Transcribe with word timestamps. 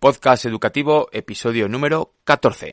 Podcast 0.00 0.44
Educativo, 0.44 1.08
episodio 1.10 1.68
número 1.68 2.12
14. 2.22 2.72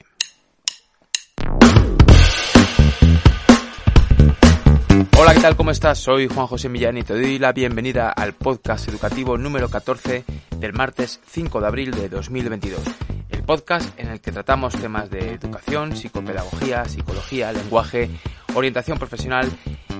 Hola, 5.18 5.34
¿qué 5.34 5.42
tal? 5.42 5.56
¿Cómo 5.56 5.72
estás? 5.72 5.98
Soy 5.98 6.28
Juan 6.28 6.46
José 6.46 6.70
Millán 6.70 7.00
y 7.00 7.02
te 7.02 7.16
doy 7.16 7.40
la 7.40 7.52
bienvenida 7.52 8.12
al 8.12 8.34
podcast 8.34 8.88
educativo 8.90 9.40
número 9.40 9.70
14 9.70 10.24
del 10.60 10.74
martes 10.74 11.20
5 11.26 11.62
de 11.62 11.68
abril 11.68 11.92
de 11.96 12.10
2022. 12.10 12.80
El 13.30 13.42
podcast 13.42 14.00
en 14.00 14.10
el 14.10 14.22
que 14.22 14.32
tratamos 14.32 14.76
temas 14.76 15.10
de 15.10 15.34
educación, 15.34 15.98
psicopedagogía, 15.98 16.86
psicología, 16.86 17.52
lenguaje, 17.52 18.12
orientación 18.54 19.00
profesional, 19.00 19.50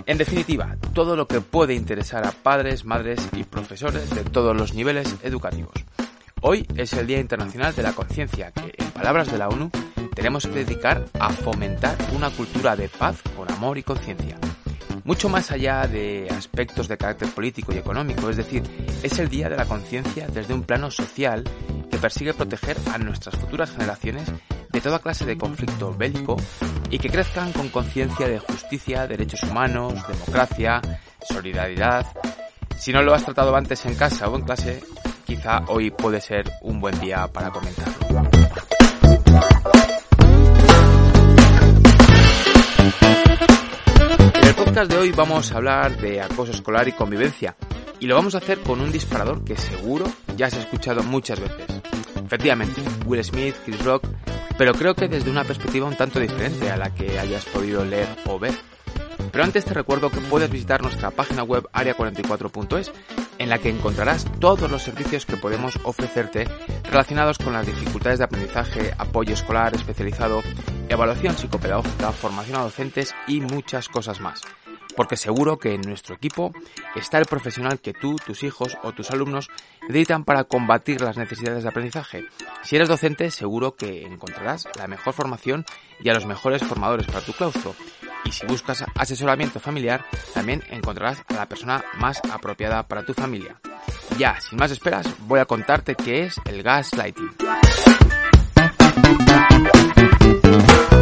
en 0.06 0.20
definitiva, 0.20 0.78
todo 0.94 1.16
lo 1.16 1.28
que 1.28 1.42
puede 1.42 1.74
interesar 1.74 2.28
a 2.28 2.32
padres, 2.32 2.86
madres 2.86 3.28
y 3.32 3.46
profesores 3.46 4.12
de 4.14 4.24
todos 4.26 4.56
los 4.56 4.76
niveles 4.76 5.16
educativos. 5.24 5.74
Hoy 6.48 6.64
es 6.78 6.94
el 6.94 7.08
Día 7.08 7.20
Internacional 7.20 7.74
de 7.74 7.82
la 7.82 7.94
Conciencia, 7.94 8.52
que, 8.52 8.72
en 8.78 8.92
palabras 8.92 9.32
de 9.32 9.40
la 9.40 9.48
ONU, 9.50 9.72
tenemos 10.14 10.46
que 10.46 10.64
dedicar 10.64 11.04
a 11.20 11.32
fomentar 11.32 11.98
una 12.16 12.30
cultura 12.30 12.76
de 12.76 12.88
paz 12.88 13.20
con 13.36 13.52
amor 13.52 13.80
y 13.80 13.82
conciencia. 13.82 14.38
Mucho 15.06 15.28
más 15.28 15.50
allá 15.50 15.88
de 15.88 16.28
aspectos 16.30 16.88
de 16.88 17.00
carácter 17.00 17.30
político 17.30 17.74
y 17.74 17.80
económico, 17.80 18.30
es 18.30 18.38
decir, 18.38 18.62
es 19.02 19.18
el 19.18 19.28
Día 19.28 19.50
de 19.50 19.58
la 19.58 19.66
Conciencia 19.66 20.28
desde 20.28 20.54
un 20.54 20.62
plano 20.62 20.92
social 20.92 21.44
que 21.90 21.98
persigue 21.98 22.36
proteger 22.36 22.78
a 22.94 23.00
nuestras 23.00 23.36
futuras 23.38 23.72
generaciones 23.72 24.32
de 24.72 24.82
toda 24.82 25.00
clase 25.00 25.26
de 25.26 25.40
conflicto 25.40 25.96
bélico 25.96 26.38
y 26.92 27.00
que 27.00 27.10
crezcan 27.10 27.54
con 27.54 27.70
conciencia 27.70 28.28
de 28.28 28.38
justicia, 28.38 29.08
derechos 29.08 29.42
humanos, 29.42 29.96
democracia, 30.08 30.80
solidaridad. 31.28 32.06
Si 32.78 32.94
no 32.94 33.02
lo 33.02 33.16
has 33.16 33.26
tratado 33.26 33.56
antes 33.56 33.84
en 33.88 33.96
casa 33.96 34.30
o 34.30 34.36
en 34.36 34.44
clase, 34.44 34.84
quizá 35.26 35.64
hoy 35.68 35.92
puede 35.92 36.22
ser 36.22 36.50
un 36.62 36.80
buen 36.80 36.98
día 37.00 37.28
para 37.28 37.50
comentarlo. 37.50 37.96
En 44.34 44.48
el 44.48 44.56
podcast 44.56 44.92
de 44.92 44.98
hoy 44.98 45.12
vamos 45.12 45.52
a 45.52 45.58
hablar 45.58 45.98
de 45.98 46.22
acoso 46.22 46.52
escolar 46.52 46.88
y 46.88 46.92
convivencia 46.92 47.56
y 48.00 48.08
lo 48.08 48.16
vamos 48.16 48.36
a 48.36 48.38
hacer 48.38 48.60
con 48.60 48.80
un 48.82 48.92
disparador 48.92 49.44
que 49.44 49.58
seguro 49.58 50.06
ya 50.38 50.48
has 50.48 50.56
escuchado 50.56 51.04
muchas 51.04 51.40
veces. 51.40 51.82
Efectivamente, 52.24 52.82
Will 53.06 53.24
Smith, 53.24 53.56
Chris 53.66 53.84
Rock, 53.84 54.08
pero 54.58 54.74
creo 54.74 54.94
que 54.96 55.08
desde 55.08 55.30
una 55.30 55.44
perspectiva 55.44 55.88
un 55.88 55.96
tanto 55.96 56.20
diferente 56.20 56.70
a 56.70 56.78
la 56.78 56.94
que 56.94 57.20
hayas 57.20 57.46
podido 57.46 57.84
leer 57.84 58.08
o 58.28 58.40
ver. 58.40 58.54
Pero 59.32 59.44
antes 59.44 59.66
te 59.66 59.74
recuerdo 59.74 60.10
que 60.10 60.22
puedes 60.22 60.50
visitar 60.50 60.82
nuestra 60.82 61.12
página 61.12 61.44
web 61.44 61.68
area44.es 61.74 62.92
en 63.38 63.50
la 63.50 63.60
que 63.60 63.70
encontrarás 63.70 64.26
todos 64.40 64.72
los 64.72 64.84
servicios 64.84 65.26
que 65.26 65.38
podemos 65.38 65.78
ofrecerte 65.84 66.48
relacionados 66.84 67.38
con 67.38 67.54
las 67.54 67.66
dificultades 67.66 68.20
de 68.20 68.26
aprendizaje, 68.26 68.94
apoyo 68.98 69.34
escolar 69.34 69.76
especializado, 69.76 70.42
evaluación 70.90 71.36
psicopedagógica, 71.36 72.12
formación 72.12 72.58
a 72.58 72.64
docentes 72.64 73.14
y 73.28 73.42
muchas 73.42 73.90
cosas 73.90 74.22
más. 74.22 74.42
Porque 74.96 75.18
seguro 75.18 75.58
que 75.60 75.74
en 75.74 75.82
nuestro 75.82 76.16
equipo 76.16 76.54
está 76.96 77.18
el 77.18 77.26
profesional 77.26 77.80
que 77.82 77.94
tú, 77.94 78.16
tus 78.16 78.44
hijos 78.44 78.78
o 78.82 78.94
tus 78.94 79.12
alumnos 79.12 79.50
necesitan 79.82 80.24
para 80.24 80.46
combatir 80.46 81.02
las 81.02 81.18
necesidades 81.18 81.64
de 81.64 81.70
aprendizaje. 81.70 82.24
Si 82.64 82.78
eres 82.78 82.88
docente, 82.88 83.30
seguro 83.30 83.76
que 83.76 84.06
encontrarás 84.06 84.70
la 84.78 84.88
mejor 84.88 85.14
formación 85.14 85.66
y 86.02 86.10
a 86.10 86.14
los 86.14 86.26
mejores 86.26 86.64
formadores 86.64 87.08
para 87.08 87.26
tu 87.26 87.34
claustro. 87.34 87.76
Y 88.26 88.32
si 88.32 88.46
buscas 88.46 88.84
asesoramiento 88.96 89.60
familiar, 89.60 90.04
también 90.34 90.64
encontrarás 90.70 91.24
a 91.30 91.34
la 91.34 91.48
persona 91.48 91.84
más 91.98 92.22
apropiada 92.32 92.84
para 92.84 93.06
tu 93.06 93.14
familia. 93.14 93.56
Ya, 94.18 94.40
sin 94.42 94.58
más 94.60 94.72
esperas, 94.72 95.08
voy 95.22 95.40
a 95.40 95.46
contarte 95.46 95.96
qué 95.96 96.24
es 96.24 96.36
el 96.46 96.64
gaslighting. 96.64 97.32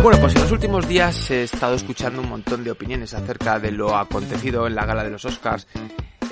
Bueno, 0.02 0.20
pues 0.20 0.36
en 0.36 0.42
los 0.42 0.52
últimos 0.52 0.86
días 0.88 1.32
he 1.32 1.44
estado 1.44 1.76
escuchando 1.76 2.22
un 2.22 2.28
montón 2.28 2.64
de 2.64 2.72
opiniones 2.72 3.14
acerca 3.14 3.58
de 3.58 3.72
lo 3.72 3.96
acontecido 3.96 4.68
en 4.68 4.76
la 4.76 4.86
gala 4.86 5.04
de 5.04 5.12
los 5.12 5.24
Oscars, 5.24 5.66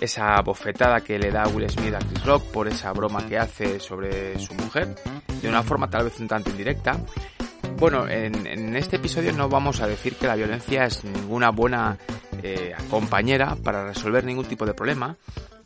esa 0.01 0.41
bofetada 0.41 0.99
que 0.99 1.17
le 1.17 1.31
da 1.31 1.47
Will 1.47 1.69
Smith 1.69 1.93
a 1.93 1.99
Chris 1.99 2.25
Rock 2.25 2.51
por 2.51 2.67
esa 2.67 2.91
broma 2.91 3.25
que 3.27 3.37
hace 3.37 3.79
sobre 3.79 4.37
su 4.39 4.53
mujer, 4.55 4.95
de 5.41 5.47
una 5.47 5.63
forma 5.63 5.89
tal 5.89 6.05
vez 6.05 6.19
un 6.19 6.27
tanto 6.27 6.49
indirecta, 6.49 6.99
bueno, 7.77 8.07
en, 8.07 8.75
este 8.75 8.97
episodio 8.97 9.33
no 9.33 9.49
vamos 9.49 9.81
a 9.81 9.87
decir 9.87 10.15
que 10.15 10.27
la 10.27 10.35
violencia 10.35 10.85
es 10.85 11.03
ninguna 11.03 11.49
buena 11.49 11.97
eh, 12.43 12.73
compañera 12.89 13.55
para 13.55 13.87
resolver 13.87 14.23
ningún 14.23 14.45
tipo 14.45 14.65
de 14.65 14.73
problema, 14.73 15.17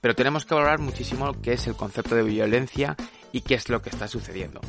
pero 0.02 0.16
tenemos 0.16 0.46
que 0.46 0.56
valorar 0.56 0.80
muchísimo 0.80 1.40
qué 1.42 1.54
es 1.54 1.68
el 1.68 1.76
concepto 1.76 2.16
de 2.16 2.24
violencia 2.24 2.96
y 3.32 3.42
qué 3.42 3.56
es 3.56 3.70
lo 3.70 3.82
que 3.82 3.90
está 3.90 4.08
sucediendo. 4.08 4.62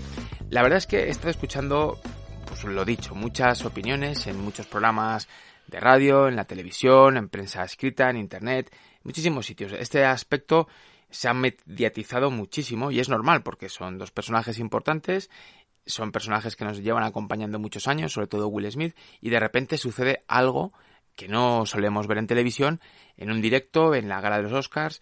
La 0.51 0.63
verdad 0.63 0.79
es 0.79 0.87
que 0.87 1.05
he 1.05 1.11
estado 1.11 1.31
escuchando, 1.31 2.01
pues 2.47 2.65
lo 2.65 2.85
dicho, 2.85 3.15
muchas 3.15 3.65
opiniones 3.65 4.27
en 4.27 4.41
muchos 4.41 4.67
programas 4.67 5.29
de 5.67 5.81
radio, 5.81 6.29
en 6.29 6.37
la 6.37 6.45
televisión, 6.45 7.17
en 7.17 7.29
prensa 7.29 7.65
escrita, 7.65 8.11
en 8.11 8.17
internet, 8.17 8.71
en 8.73 9.01
muchísimos 9.05 9.47
sitios. 9.47 9.73
Este 9.73 10.05
aspecto 10.05 10.69
se 11.11 11.29
ha 11.29 11.35
mediatizado 11.35 12.31
muchísimo 12.31 12.91
y 12.91 13.01
es 13.01 13.09
normal 13.09 13.43
porque 13.43 13.69
son 13.69 13.99
dos 13.99 14.11
personajes 14.11 14.59
importantes 14.59 15.31
son 15.87 16.13
personajes 16.13 16.57
que 16.57 16.65
nos 16.65 16.83
llevan 16.83 17.05
acompañando 17.05 17.59
muchos 17.59 17.89
años, 17.89 18.13
sobre 18.13 18.27
todo 18.27 18.49
Will 18.49 18.71
Smith, 18.71 18.97
y 19.21 19.31
de 19.31 19.41
repente 19.41 19.79
sucede 19.79 20.25
algo 20.29 20.73
que 21.17 21.29
no 21.29 21.67
solemos 21.67 22.07
ver 22.07 22.19
en 22.19 22.27
televisión, 22.27 22.81
en 23.17 23.31
un 23.31 23.41
directo, 23.41 23.95
en 23.95 24.09
la 24.09 24.21
gala 24.21 24.37
de 24.37 24.43
los 24.45 24.53
Oscars. 24.53 25.01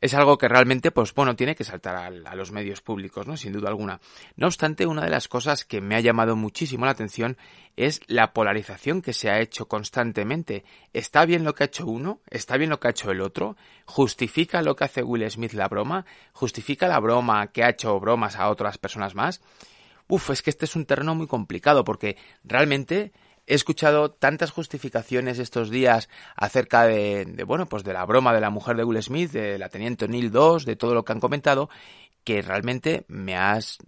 Es 0.00 0.12
algo 0.12 0.36
que 0.36 0.48
realmente, 0.48 0.90
pues 0.90 1.14
bueno, 1.14 1.34
tiene 1.34 1.54
que 1.54 1.64
saltar 1.64 1.96
a, 1.96 2.06
a, 2.08 2.34
los 2.34 2.52
medios 2.52 2.82
públicos, 2.82 3.26
¿no? 3.26 3.38
Sin 3.38 3.54
duda 3.54 3.70
alguna. 3.70 4.00
No 4.36 4.46
obstante, 4.48 4.84
una 4.86 5.02
de 5.02 5.08
las 5.08 5.28
cosas 5.28 5.64
que 5.64 5.80
me 5.80 5.96
ha 5.96 6.00
llamado 6.00 6.36
muchísimo 6.36 6.84
la 6.84 6.90
atención 6.90 7.38
es 7.76 8.02
la 8.06 8.34
polarización 8.34 9.00
que 9.00 9.14
se 9.14 9.30
ha 9.30 9.40
hecho 9.40 9.66
constantemente. 9.66 10.64
¿Está 10.92 11.24
bien 11.24 11.42
lo 11.42 11.54
que 11.54 11.64
ha 11.64 11.66
hecho 11.66 11.86
uno? 11.86 12.20
¿Está 12.28 12.58
bien 12.58 12.68
lo 12.68 12.80
que 12.80 12.88
ha 12.88 12.90
hecho 12.90 13.10
el 13.10 13.22
otro? 13.22 13.56
¿Justifica 13.86 14.60
lo 14.60 14.76
que 14.76 14.84
hace 14.84 15.02
Will 15.02 15.30
Smith 15.30 15.54
la 15.54 15.68
broma? 15.68 16.04
¿Justifica 16.34 16.86
la 16.86 17.00
broma 17.00 17.46
que 17.46 17.64
ha 17.64 17.70
hecho 17.70 17.98
bromas 17.98 18.36
a 18.36 18.50
otras 18.50 18.76
personas 18.76 19.14
más? 19.14 19.40
Uf, 20.08 20.30
es 20.30 20.42
que 20.42 20.50
este 20.50 20.66
es 20.66 20.76
un 20.76 20.86
terreno 20.86 21.14
muy 21.14 21.26
complicado 21.26 21.84
porque 21.84 22.16
realmente 22.42 23.12
he 23.46 23.54
escuchado 23.54 24.10
tantas 24.10 24.50
justificaciones 24.50 25.38
estos 25.38 25.70
días 25.70 26.08
acerca 26.36 26.84
de, 26.84 27.44
bueno, 27.46 27.66
pues 27.66 27.84
de 27.84 27.92
la 27.92 28.04
broma 28.04 28.32
de 28.34 28.40
la 28.40 28.50
mujer 28.50 28.76
de 28.76 28.84
Will 28.84 29.02
Smith, 29.02 29.32
de 29.32 29.58
la 29.58 29.68
teniente 29.68 30.08
Neil 30.08 30.30
2, 30.30 30.64
de 30.64 30.76
todo 30.76 30.94
lo 30.94 31.04
que 31.04 31.12
han 31.12 31.20
comentado, 31.20 31.68
que 32.22 32.42
realmente 32.42 33.04
me 33.08 33.36
has, 33.36 33.78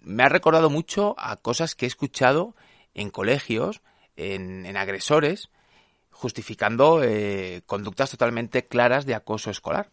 me 0.00 0.22
ha 0.22 0.28
recordado 0.28 0.70
mucho 0.70 1.14
a 1.18 1.36
cosas 1.36 1.74
que 1.74 1.86
he 1.86 1.88
escuchado 1.88 2.54
en 2.94 3.10
colegios, 3.10 3.80
en, 4.16 4.66
en 4.66 4.76
agresores, 4.76 5.50
justificando 6.10 7.02
eh, 7.02 7.62
conductas 7.66 8.10
totalmente 8.10 8.66
claras 8.66 9.06
de 9.06 9.14
acoso 9.14 9.50
escolar, 9.50 9.88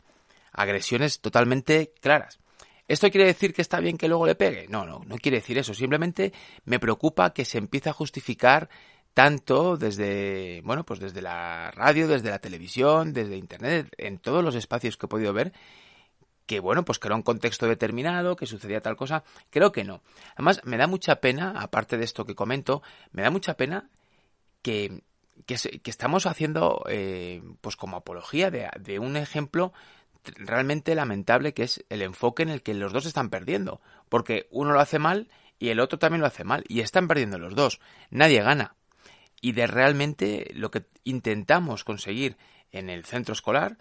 agresiones 0.52 1.22
totalmente 1.22 1.94
claras. 2.02 2.40
¿Esto 2.88 3.09
quiere 3.09 3.25
decir 3.25 3.53
que 3.53 3.62
está 3.62 3.79
bien 3.79 3.97
que 3.97 4.07
luego 4.07 4.28
le 4.28 4.35
pegue? 4.35 4.68
No, 4.69 4.85
no, 4.85 5.01
no 5.06 5.18
quiere 5.18 5.38
decir 5.38 5.57
eso. 5.57 5.73
Simplemente 5.73 6.34
me 6.66 6.79
preocupa 6.79 7.34
que 7.34 7.46
se 7.46 7.57
empiece 7.57 7.90
a 7.90 7.94
justificar 7.94 8.69
tanto 9.16 9.78
desde, 9.78 10.62
bueno, 10.66 10.85
pues 10.85 11.00
desde 11.00 11.22
la 11.22 11.72
radio, 11.72 12.07
desde 12.07 12.29
la 12.29 12.40
televisión, 12.40 13.13
desde 13.13 13.38
internet, 13.38 13.88
en 13.97 14.19
todos 14.19 14.44
los 14.44 14.56
espacios 14.56 14.97
que 14.97 15.06
he 15.06 15.09
podido 15.09 15.31
ver, 15.34 15.53
que 16.45 16.59
bueno, 16.59 16.84
pues 16.85 17.00
que 17.00 17.07
era 17.07 17.16
un 17.16 17.24
contexto 17.24 17.66
determinado, 17.66 18.35
que 18.35 18.45
sucedía 18.45 18.81
tal 18.81 18.97
cosa. 18.97 19.24
Creo 19.50 19.72
que 19.72 19.84
no. 19.84 20.01
Además, 20.35 20.62
me 20.66 20.78
da 20.78 20.85
mucha 20.88 21.16
pena, 21.22 21.53
aparte 21.57 21.97
de 21.97 22.03
esto 22.03 22.25
que 22.25 22.35
comento, 22.35 22.84
me 23.13 23.24
da 23.24 23.31
mucha 23.31 23.56
pena 23.56 23.90
que, 24.62 25.01
que, 25.45 25.56
estamos 25.85 26.25
haciendo, 26.25 26.84
eh, 26.90 27.41
pues 27.62 27.78
como 27.78 27.97
apología 27.97 28.51
de, 28.51 28.69
de 28.79 29.00
un 29.00 29.16
ejemplo 29.16 29.74
realmente 30.38 30.96
lamentable 30.96 31.53
que 31.53 31.63
es 31.63 31.84
el 31.90 32.02
enfoque 32.02 32.44
en 32.44 32.50
el 32.50 32.62
que 32.62 32.74
los 32.74 32.94
dos 32.94 33.06
están 33.06 33.30
perdiendo. 33.30 33.81
Porque 34.09 34.47
uno 34.52 34.74
lo 34.74 34.80
hace 34.80 35.00
mal 35.00 35.30
y 35.59 35.69
el 35.69 35.80
otro 35.80 36.00
también 36.00 36.22
lo 36.22 36.27
hace 36.27 36.44
mal. 36.44 36.63
Y 36.68 36.81
están 36.81 37.07
perdiendo 37.07 37.38
los 37.38 37.56
dos. 37.56 37.80
Nadie 38.10 38.42
gana. 38.42 38.75
Y 39.42 39.51
de 39.51 39.68
realmente 39.68 40.51
lo 40.54 40.72
que 40.72 40.86
intentamos 41.04 41.83
conseguir 41.83 42.38
en 42.72 42.89
el 42.89 43.06
centro 43.06 43.33
escolar 43.33 43.77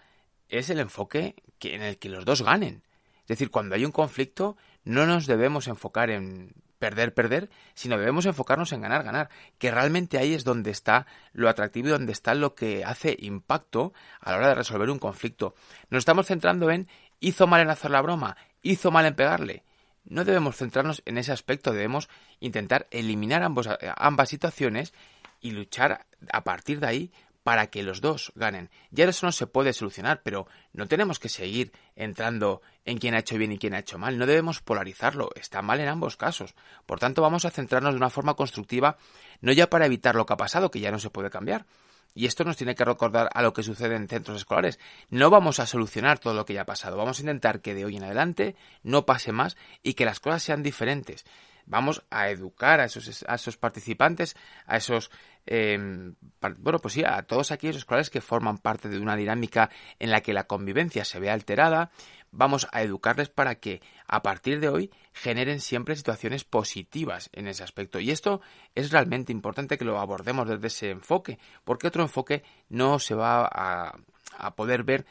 es 0.49 0.69
el 0.69 0.79
enfoque 0.79 1.35
que, 1.59 1.75
en 1.75 1.81
el 1.81 1.97
que 1.97 2.09
los 2.09 2.25
dos 2.25 2.43
ganen. 2.43 2.83
Es 3.21 3.29
decir, 3.29 3.49
cuando 3.49 3.75
hay 3.75 3.85
un 3.85 3.91
conflicto, 3.91 4.57
no 4.83 5.05
nos 5.07 5.25
debemos 5.25 5.67
enfocar 5.67 6.11
en 6.11 6.53
perder, 6.85 7.15
perder, 7.15 7.49
sino 7.73 7.97
debemos 7.97 8.27
enfocarnos 8.27 8.71
en 8.71 8.81
ganar, 8.81 9.03
ganar, 9.03 9.29
que 9.57 9.71
realmente 9.71 10.19
ahí 10.19 10.35
es 10.35 10.43
donde 10.43 10.69
está 10.69 11.07
lo 11.33 11.49
atractivo 11.49 11.87
y 11.87 11.91
donde 11.91 12.11
está 12.11 12.35
lo 12.35 12.53
que 12.53 12.85
hace 12.85 13.17
impacto 13.21 13.91
a 14.19 14.29
la 14.29 14.37
hora 14.37 14.47
de 14.49 14.55
resolver 14.55 14.91
un 14.91 14.99
conflicto. 14.99 15.55
Nos 15.89 16.01
estamos 16.01 16.27
centrando 16.27 16.69
en 16.69 16.87
hizo 17.19 17.47
mal 17.47 17.61
en 17.61 17.71
hacer 17.71 17.89
la 17.89 18.03
broma, 18.03 18.37
hizo 18.61 18.91
mal 18.91 19.07
en 19.07 19.15
pegarle. 19.15 19.63
No 20.03 20.25
debemos 20.25 20.57
centrarnos 20.57 21.01
en 21.05 21.17
ese 21.17 21.31
aspecto, 21.31 21.73
debemos 21.73 22.07
intentar 22.39 22.85
eliminar 22.91 23.41
ambos, 23.41 23.67
ambas 23.97 24.29
situaciones 24.29 24.93
y 25.41 25.51
luchar 25.53 26.05
a 26.31 26.43
partir 26.43 26.81
de 26.81 26.87
ahí 26.87 27.11
para 27.45 27.67
que 27.67 27.83
los 27.83 28.01
dos 28.01 28.31
ganen. 28.33 28.71
Ya 28.89 29.05
eso 29.05 29.27
no 29.27 29.31
se 29.31 29.45
puede 29.45 29.71
solucionar, 29.71 30.21
pero 30.23 30.47
no 30.73 30.87
tenemos 30.87 31.19
que 31.19 31.29
seguir 31.29 31.73
entrando 31.95 32.63
en 32.85 32.97
quién 32.97 33.13
ha 33.13 33.19
hecho 33.19 33.37
bien 33.37 33.51
y 33.51 33.59
quién 33.59 33.75
ha 33.75 33.79
hecho 33.79 33.99
mal. 33.99 34.17
No 34.17 34.25
debemos 34.25 34.63
polarizarlo. 34.63 35.29
Está 35.35 35.61
mal 35.61 35.79
en 35.79 35.87
ambos 35.87 36.17
casos. 36.17 36.55
Por 36.87 36.99
tanto, 36.99 37.21
vamos 37.21 37.45
a 37.45 37.51
centrarnos 37.51 37.93
de 37.93 37.97
una 37.97 38.09
forma 38.09 38.33
constructiva, 38.33 38.97
no 39.41 39.51
ya 39.51 39.69
para 39.69 39.85
evitar 39.85 40.15
lo 40.15 40.25
que 40.25 40.33
ha 40.33 40.37
pasado, 40.37 40.71
que 40.71 40.79
ya 40.79 40.89
no 40.89 40.97
se 40.97 41.11
puede 41.11 41.29
cambiar, 41.29 41.67
y 42.15 42.25
esto 42.25 42.45
nos 42.45 42.57
tiene 42.57 42.73
que 42.73 42.83
recordar 42.83 43.29
a 43.31 43.43
lo 43.43 43.53
que 43.53 43.61
sucede 43.61 43.95
en 43.95 44.07
centros 44.07 44.37
escolares. 44.37 44.79
No 45.11 45.29
vamos 45.29 45.59
a 45.59 45.67
solucionar 45.67 46.17
todo 46.17 46.33
lo 46.33 46.47
que 46.47 46.55
ya 46.55 46.61
ha 46.61 46.65
pasado. 46.65 46.97
Vamos 46.97 47.19
a 47.19 47.21
intentar 47.21 47.61
que 47.61 47.75
de 47.75 47.85
hoy 47.85 47.97
en 47.97 48.05
adelante 48.05 48.55
no 48.81 49.05
pase 49.05 49.31
más 49.31 49.55
y 49.83 49.93
que 49.93 50.05
las 50.05 50.19
cosas 50.19 50.41
sean 50.41 50.63
diferentes 50.63 51.25
vamos 51.65 52.03
a 52.09 52.29
educar 52.29 52.79
a 52.79 52.85
esos, 52.85 53.25
a 53.27 53.35
esos 53.35 53.57
participantes, 53.57 54.35
a 54.65 54.77
esos, 54.77 55.11
em, 55.45 56.15
bueno, 56.59 56.79
pues 56.79 56.93
sí, 56.93 57.03
a 57.03 57.21
todos 57.23 57.51
aquellos 57.51 57.77
escolares 57.77 58.09
que 58.09 58.21
forman 58.21 58.57
parte 58.57 58.89
de 58.89 58.99
una 58.99 59.15
dinámica 59.15 59.69
en 59.99 60.11
la 60.11 60.21
que 60.21 60.33
la 60.33 60.45
convivencia 60.45 61.05
se 61.05 61.19
ve 61.19 61.29
alterada, 61.29 61.91
vamos 62.31 62.67
a 62.71 62.81
educarles 62.81 63.29
para 63.29 63.55
que 63.55 63.81
a 64.07 64.21
partir 64.21 64.59
de 64.59 64.69
hoy 64.69 64.91
generen 65.13 65.61
siempre 65.61 65.95
situaciones 65.95 66.43
positivas 66.43 67.29
en 67.33 67.47
ese 67.47 67.63
aspecto. 67.63 67.99
Y 67.99 68.11
esto 68.11 68.41
es 68.75 68.91
realmente 68.91 69.31
importante 69.31 69.77
que 69.77 69.85
lo 69.85 69.99
abordemos 69.99 70.47
desde 70.47 70.67
ese 70.67 70.89
enfoque, 70.89 71.39
porque 71.63 71.87
otro 71.87 72.03
enfoque 72.03 72.43
no 72.69 72.99
se 72.99 73.15
va 73.15 73.45
a, 73.45 73.97
a 74.37 74.55
poder 74.55 74.83
ver 74.83 75.05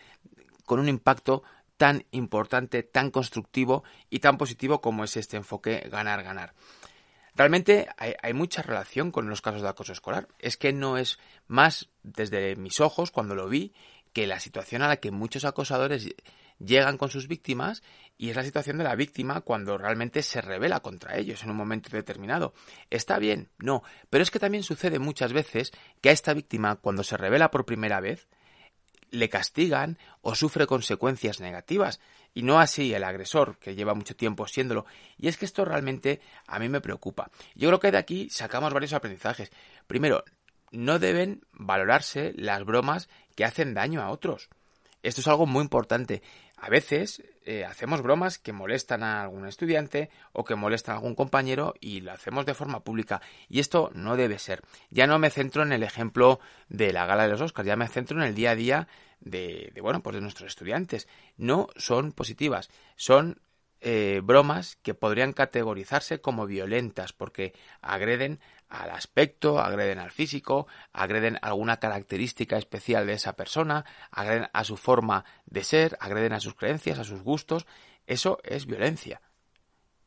con 0.67 0.81
un 0.81 0.89
impacto 0.89 1.43
tan 1.77 2.05
importante, 2.13 2.83
tan 2.83 3.11
constructivo 3.11 3.85
y 4.11 4.21
tan 4.21 4.39
positivo 4.39 4.81
como 4.81 5.05
es 5.05 5.17
este 5.17 5.37
enfoque 5.37 5.89
ganar-ganar. 5.91 6.55
Realmente 7.35 7.89
hay, 7.97 8.33
mucha 8.33 8.63
relación 8.63 9.11
con 9.11 9.29
los 9.29 9.43
casos 9.43 9.63
de 9.63 9.69
acoso 9.69 9.93
escolar. 9.93 10.29
Es 10.39 10.57
que 10.57 10.73
no 10.73 10.99
es 10.99 11.19
más 11.49 11.89
desde 12.03 12.55
mis 12.55 12.81
ojos, 12.81 13.11
cuando 13.11 13.35
lo 13.35 13.49
vi, 13.49 13.73
que 14.13 14.29
la 14.29 14.39
situación 14.39 14.83
a 14.83 14.89
la 14.89 14.99
que 14.99 15.11
muchos 15.11 15.45
acosadores 15.45 16.09
llegan 16.59 16.97
con 16.97 17.11
sus 17.11 17.27
víctimas 17.27 17.83
y 18.17 18.31
es 18.31 18.37
la 18.37 18.45
situación 18.45 18.79
de 18.79 18.85
la 18.85 18.95
víctima 18.95 19.41
cuando 19.41 19.77
realmente 19.77 20.23
se 20.23 20.41
revela 20.41 20.79
contra 20.79 21.17
ellos 21.19 21.43
en 21.43 21.51
un 21.51 21.57
momento 21.57 21.91
determinado. 21.91 22.55
¿Está 22.91 23.19
bien? 23.19 23.49
No. 23.59 23.83
Pero 24.11 24.23
es 24.23 24.31
que 24.31 24.39
también 24.39 24.63
sucede 24.63 25.01
muchas 25.01 25.33
veces 25.33 25.73
que 26.01 26.11
a 26.11 26.13
esta 26.13 26.35
víctima, 26.35 26.77
cuando 26.77 27.03
se 27.03 27.17
revela 27.17 27.51
por 27.51 27.67
primera 27.67 27.99
vez, 28.01 28.29
le 29.11 29.29
castigan 29.29 29.99
o 30.23 30.35
sufre 30.35 30.67
consecuencias 30.67 31.41
negativas, 31.41 32.01
y 32.35 32.43
no 32.43 32.59
así 32.59 32.93
el 32.93 33.05
agresor, 33.05 33.59
que 33.59 33.75
lleva 33.75 33.95
mucho 33.95 34.17
tiempo 34.17 34.47
siéndolo. 34.47 34.85
Y 35.17 35.29
es 35.29 35.39
que 35.39 35.45
esto 35.45 35.65
realmente 35.65 36.21
a 36.47 36.59
mí 36.59 36.69
me 36.69 36.81
preocupa. 36.81 37.31
Yo 37.55 37.69
creo 37.69 37.81
que 37.81 37.93
de 37.93 37.99
aquí 37.99 38.29
sacamos 38.29 38.73
varios 38.73 38.93
aprendizajes. 38.93 39.51
Primero, 39.87 40.25
no 40.73 40.99
deben 40.99 41.43
valorarse 41.53 42.33
las 42.37 42.65
bromas 42.65 43.09
que 43.37 43.45
hacen 43.45 43.73
daño 43.73 44.03
a 44.03 44.11
otros. 44.11 44.49
Esto 45.03 45.21
es 45.21 45.29
algo 45.29 45.47
muy 45.47 45.63
importante. 45.63 46.23
A 46.65 46.71
veces 46.71 47.23
eh, 47.45 47.67
hacemos 47.67 48.01
bromas 48.01 48.39
que 48.39 48.55
molestan 48.55 49.03
a 49.03 49.21
algún 49.21 49.47
estudiante 49.47 50.09
o 50.33 50.45
que 50.45 50.55
molestan 50.55 50.95
a 50.95 50.97
algún 50.97 51.15
compañero 51.15 51.75
y 51.79 52.01
lo 52.01 52.11
hacemos 52.11 52.47
de 52.47 52.55
forma 52.55 52.83
pública. 52.83 53.21
Y 53.51 53.61
esto 53.61 53.91
no 53.95 54.17
debe 54.17 54.39
ser. 54.39 54.63
Ya 54.89 55.07
no 55.07 55.19
me 55.19 55.29
centro 55.29 55.63
en 55.63 55.73
el 55.73 55.83
ejemplo 55.83 56.41
de 56.71 56.95
la 56.95 57.05
gala 57.05 57.25
de 57.25 57.29
los 57.29 57.43
Oscars, 57.43 57.67
ya 57.67 57.77
me 57.77 57.87
centro 57.87 58.17
en 58.17 58.27
el 58.27 58.35
día 58.35 58.53
a 58.53 58.57
día 58.57 58.89
de, 59.21 59.75
bueno, 59.83 60.03
pues 60.03 60.15
de 60.15 60.23
nuestros 60.23 60.49
estudiantes. 60.49 61.07
No 61.37 61.69
son 61.77 62.13
positivas, 62.13 62.71
son 62.97 63.43
eh, 63.83 64.23
bromas 64.25 64.77
que 64.77 64.95
podrían 64.95 65.35
categorizarse 65.35 66.23
como 66.23 66.47
violentas 66.47 67.13
porque 67.13 67.53
agreden 67.83 68.41
al 68.69 68.91
aspecto, 68.91 69.61
agreden 69.61 69.99
al 69.99 70.11
físico, 70.11 70.67
agreden 70.93 71.39
alguna 71.43 71.79
característica 71.79 72.57
especial 72.57 73.07
de 73.07 73.15
esa 73.15 73.35
persona, 73.35 73.85
agreden 74.11 74.49
a 74.53 74.65
su 74.65 74.77
forma 74.77 75.25
de 75.47 75.65
ser, 75.65 75.97
agreden 76.01 76.33
a 76.33 76.41
sus 76.41 76.55
creencias, 76.55 76.99
a 76.99 77.05
sus 77.05 77.23
gustos. 77.23 77.67
Eso 78.07 78.39
es 78.43 78.67
violencia. 78.67 79.21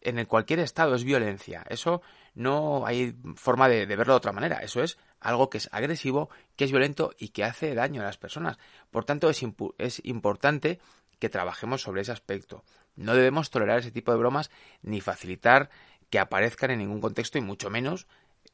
En 0.02 0.24
cualquier 0.26 0.60
estado 0.60 0.96
es 0.96 1.04
violencia. 1.04 1.66
Eso 1.70 2.02
no 2.36 2.86
hay 2.86 3.16
forma 3.36 3.68
de, 3.68 3.86
verlo 3.86 4.14
de 4.14 4.18
otra 4.18 4.32
manera. 4.32 4.58
Eso 4.60 4.82
es 4.84 4.98
algo 5.20 5.50
que 5.50 5.58
es 5.58 5.70
agresivo, 5.72 6.30
que 6.56 6.66
es 6.66 6.72
violento 6.72 7.12
y 7.18 7.30
que 7.30 7.44
hace 7.44 7.74
daño 7.74 8.02
a 8.02 8.06
las 8.06 8.18
personas. 8.18 8.58
Por 8.92 9.06
tanto, 9.06 9.30
es, 9.30 9.44
es 9.78 10.02
importante 10.06 10.80
que 11.20 11.30
trabajemos 11.30 11.82
sobre 11.82 12.02
ese 12.02 12.12
aspecto. 12.12 12.64
No 12.96 13.16
debemos 13.16 13.50
tolerar 13.50 13.80
ese 13.80 13.92
tipo 13.92 14.12
de 14.12 14.20
bromas 14.20 14.52
ni 14.82 15.02
facilitar 15.02 15.70
que 16.10 16.20
aparezcan 16.20 16.72
en 16.72 16.80
ningún 16.80 17.02
contexto 17.02 17.38
y 17.38 17.42
mucho 17.42 17.70
menos 17.70 18.08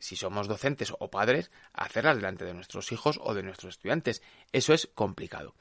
si 0.03 0.17
somos 0.17 0.49
docentes 0.49 0.91
o 0.99 1.09
padres, 1.09 1.49
hacerlas 1.71 2.17
delante 2.17 2.43
de 2.43 2.53
nuestros 2.53 2.91
hijos 2.91 3.21
o 3.23 3.33
de 3.33 3.41
nuestros 3.41 3.75
estudiantes. 3.75 4.21
Eso 4.51 4.73
es 4.73 4.89
complicado. 4.93 5.55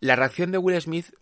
La 0.00 0.16
reacción 0.16 0.50
de 0.50 0.58
Will 0.58 0.80
Smith, 0.80 1.14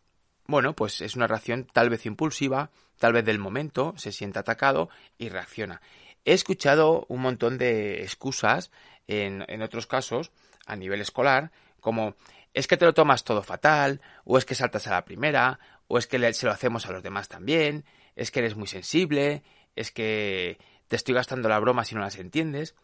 bueno, 0.46 0.75
pues 0.75 1.02
es 1.02 1.14
una 1.14 1.26
reacción 1.26 1.67
tal 1.70 1.90
vez 1.90 2.06
impulsiva, 2.06 2.70
tal 2.99 3.12
vez 3.12 3.26
del 3.26 3.38
momento, 3.38 3.93
se 3.99 4.12
siente 4.12 4.38
atacado 4.38 4.88
y 5.19 5.29
reacciona. 5.29 5.82
He 6.25 6.32
escuchado 6.32 7.05
un 7.08 7.20
montón 7.20 7.58
de 7.58 8.00
excusas 8.02 8.70
en, 9.06 9.44
en 9.49 9.61
otros 9.61 9.87
casos, 9.87 10.32
a 10.64 10.75
nivel 10.75 11.02
escolar, 11.02 11.52
como 11.81 12.14
es 12.55 12.67
que 12.67 12.78
te 12.78 12.87
lo 12.87 12.94
tomas 12.94 13.25
todo 13.25 13.43
fatal, 13.43 14.00
o 14.25 14.38
es 14.38 14.46
que 14.46 14.55
saltas 14.55 14.87
a 14.87 14.93
la 14.93 15.05
primera, 15.05 15.61
o 15.87 15.99
es 15.99 16.06
que 16.06 16.32
se 16.32 16.46
lo 16.46 16.52
hacemos 16.52 16.87
a 16.87 16.93
los 16.93 17.02
demás 17.02 17.28
también, 17.28 17.85
es 18.17 18.31
que 18.31 18.38
eres 18.38 18.56
muy 18.56 18.69
sensible, 18.69 19.43
es 19.76 19.90
que 19.90 20.58
te 20.92 20.96
estoy 20.96 21.14
gastando 21.14 21.48
la 21.48 21.58
broma 21.58 21.86
si 21.86 21.94
no 21.94 22.02
las 22.02 22.18
entiendes. 22.18 22.74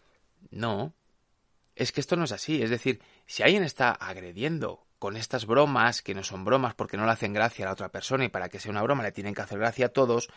No, 0.51 0.95
es 1.77 1.93
que 1.93 2.01
esto 2.01 2.17
no 2.17 2.25
es 2.25 2.33
así. 2.33 2.63
Es 2.63 2.71
decir, 2.71 3.03
si 3.27 3.43
alguien 3.43 3.65
está 3.65 3.91
agrediendo 3.91 4.87
con 4.99 5.15
estas 5.15 5.45
bromas, 5.45 6.01
que 6.01 6.15
no 6.15 6.25
son 6.25 6.43
bromas 6.43 6.75
porque 6.75 6.97
no 6.97 7.05
le 7.05 7.11
hacen 7.11 7.35
gracia 7.35 7.67
a 7.67 7.69
la 7.69 7.75
otra 7.75 7.91
persona 7.91 8.25
y 8.25 8.31
para 8.31 8.49
que 8.49 8.61
sea 8.61 8.71
una 8.71 8.83
broma 8.83 9.03
le 9.03 9.13
tienen 9.13 9.35
que 9.35 9.43
hacer 9.43 9.59
gracia 9.59 9.85
a 9.85 9.89
todos, 9.91 10.31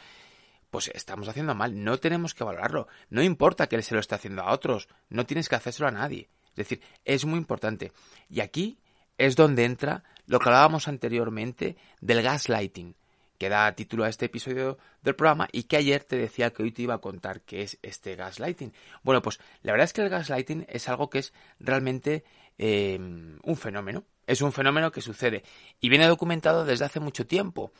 pues 0.69 0.91
estamos 0.93 1.29
haciendo 1.29 1.55
mal. 1.55 1.81
No 1.81 1.97
tenemos 1.97 2.33
que 2.33 2.43
valorarlo. 2.43 2.89
No 3.09 3.23
importa 3.23 3.67
que 3.67 3.77
él 3.77 3.83
se 3.83 3.93
lo 3.93 4.01
esté 4.01 4.15
haciendo 4.15 4.41
a 4.41 4.51
otros. 4.51 4.89
No 5.07 5.25
tienes 5.25 5.47
que 5.47 5.55
hacérselo 5.55 5.87
a 5.87 5.91
nadie. 5.91 6.27
Es 6.49 6.55
decir, 6.57 6.81
es 7.05 7.23
muy 7.23 7.37
importante. 7.37 7.93
Y 8.29 8.41
aquí 8.41 8.79
es 9.17 9.37
donde 9.37 9.63
entra 9.63 10.03
lo 10.25 10.39
que 10.39 10.49
hablábamos 10.49 10.89
anteriormente 10.89 11.77
del 12.01 12.21
gaslighting, 12.21 12.97
que 13.41 13.49
da 13.49 13.73
título 13.73 14.03
a 14.03 14.09
este 14.09 14.27
episodio 14.27 14.77
del 15.01 15.15
programa 15.15 15.47
y 15.51 15.63
que 15.63 15.75
ayer 15.75 16.03
te 16.03 16.15
decía 16.15 16.51
que 16.51 16.61
hoy 16.61 16.71
te 16.71 16.83
iba 16.83 16.93
a 16.93 16.99
contar 16.99 17.41
qué 17.41 17.63
es 17.63 17.79
este 17.81 18.15
gaslighting. 18.15 18.71
Bueno, 19.01 19.23
pues 19.23 19.39
la 19.63 19.71
verdad 19.71 19.85
es 19.85 19.93
que 19.93 20.03
el 20.03 20.09
gaslighting 20.09 20.67
es 20.69 20.87
algo 20.87 21.09
que 21.09 21.17
es 21.17 21.33
realmente 21.59 22.23
em, 22.59 23.39
un 23.41 23.57
fenómeno. 23.57 24.03
Es 24.27 24.43
un 24.43 24.51
fenómeno 24.51 24.91
que 24.91 25.01
sucede 25.01 25.41
y 25.79 25.89
viene 25.89 26.05
documentado 26.05 26.65
desde 26.65 26.85
hace 26.85 26.99
mucho 26.99 27.25
tiempo. 27.25 27.71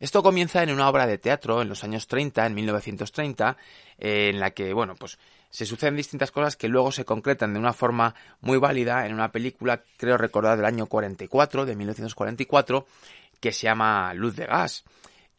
Esto 0.00 0.24
comienza 0.24 0.60
en 0.64 0.72
una 0.72 0.88
obra 0.88 1.06
de 1.06 1.18
teatro 1.18 1.62
en 1.62 1.68
los 1.68 1.84
años 1.84 2.08
30, 2.08 2.44
en 2.44 2.54
1930, 2.54 3.56
en 3.96 4.40
la 4.40 4.50
que, 4.50 4.72
bueno, 4.72 4.96
pues 4.96 5.20
se 5.50 5.66
suceden 5.66 5.96
distintas 5.96 6.30
cosas 6.30 6.56
que 6.56 6.68
luego 6.68 6.92
se 6.92 7.04
concretan 7.04 7.52
de 7.52 7.58
una 7.58 7.72
forma 7.72 8.14
muy 8.40 8.58
válida 8.58 9.06
en 9.06 9.14
una 9.14 9.32
película, 9.32 9.82
creo 9.96 10.18
recordar, 10.18 10.56
del 10.56 10.66
año 10.66 10.86
44, 10.86 11.64
de 11.64 11.76
1944, 11.76 12.86
que 13.40 13.52
se 13.52 13.64
llama 13.64 14.12
Luz 14.14 14.36
de 14.36 14.46
Gas. 14.46 14.84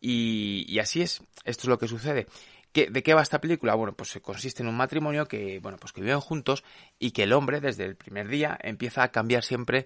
Y, 0.02 0.80
así 0.80 1.02
es, 1.02 1.22
esto 1.44 1.64
es 1.64 1.68
lo 1.68 1.78
que 1.78 1.88
sucede. 1.88 2.28
¿De 2.74 3.04
qué 3.04 3.14
va 3.14 3.22
esta 3.22 3.42
película? 3.42 3.74
Bueno, 3.76 3.94
pues 3.94 4.18
consiste 4.22 4.62
en 4.64 4.70
un 4.70 4.78
matrimonio 4.78 5.28
que, 5.28 5.60
bueno, 5.60 5.78
pues 5.78 5.92
que 5.92 6.02
viven 6.02 6.20
juntos 6.20 6.64
y 7.00 7.12
que 7.12 7.24
el 7.24 7.34
hombre 7.34 7.60
desde 7.62 7.84
el 7.86 7.96
primer 7.96 8.28
día 8.28 8.58
empieza 8.62 9.04
a 9.04 9.12
cambiar 9.12 9.44
siempre 9.44 9.86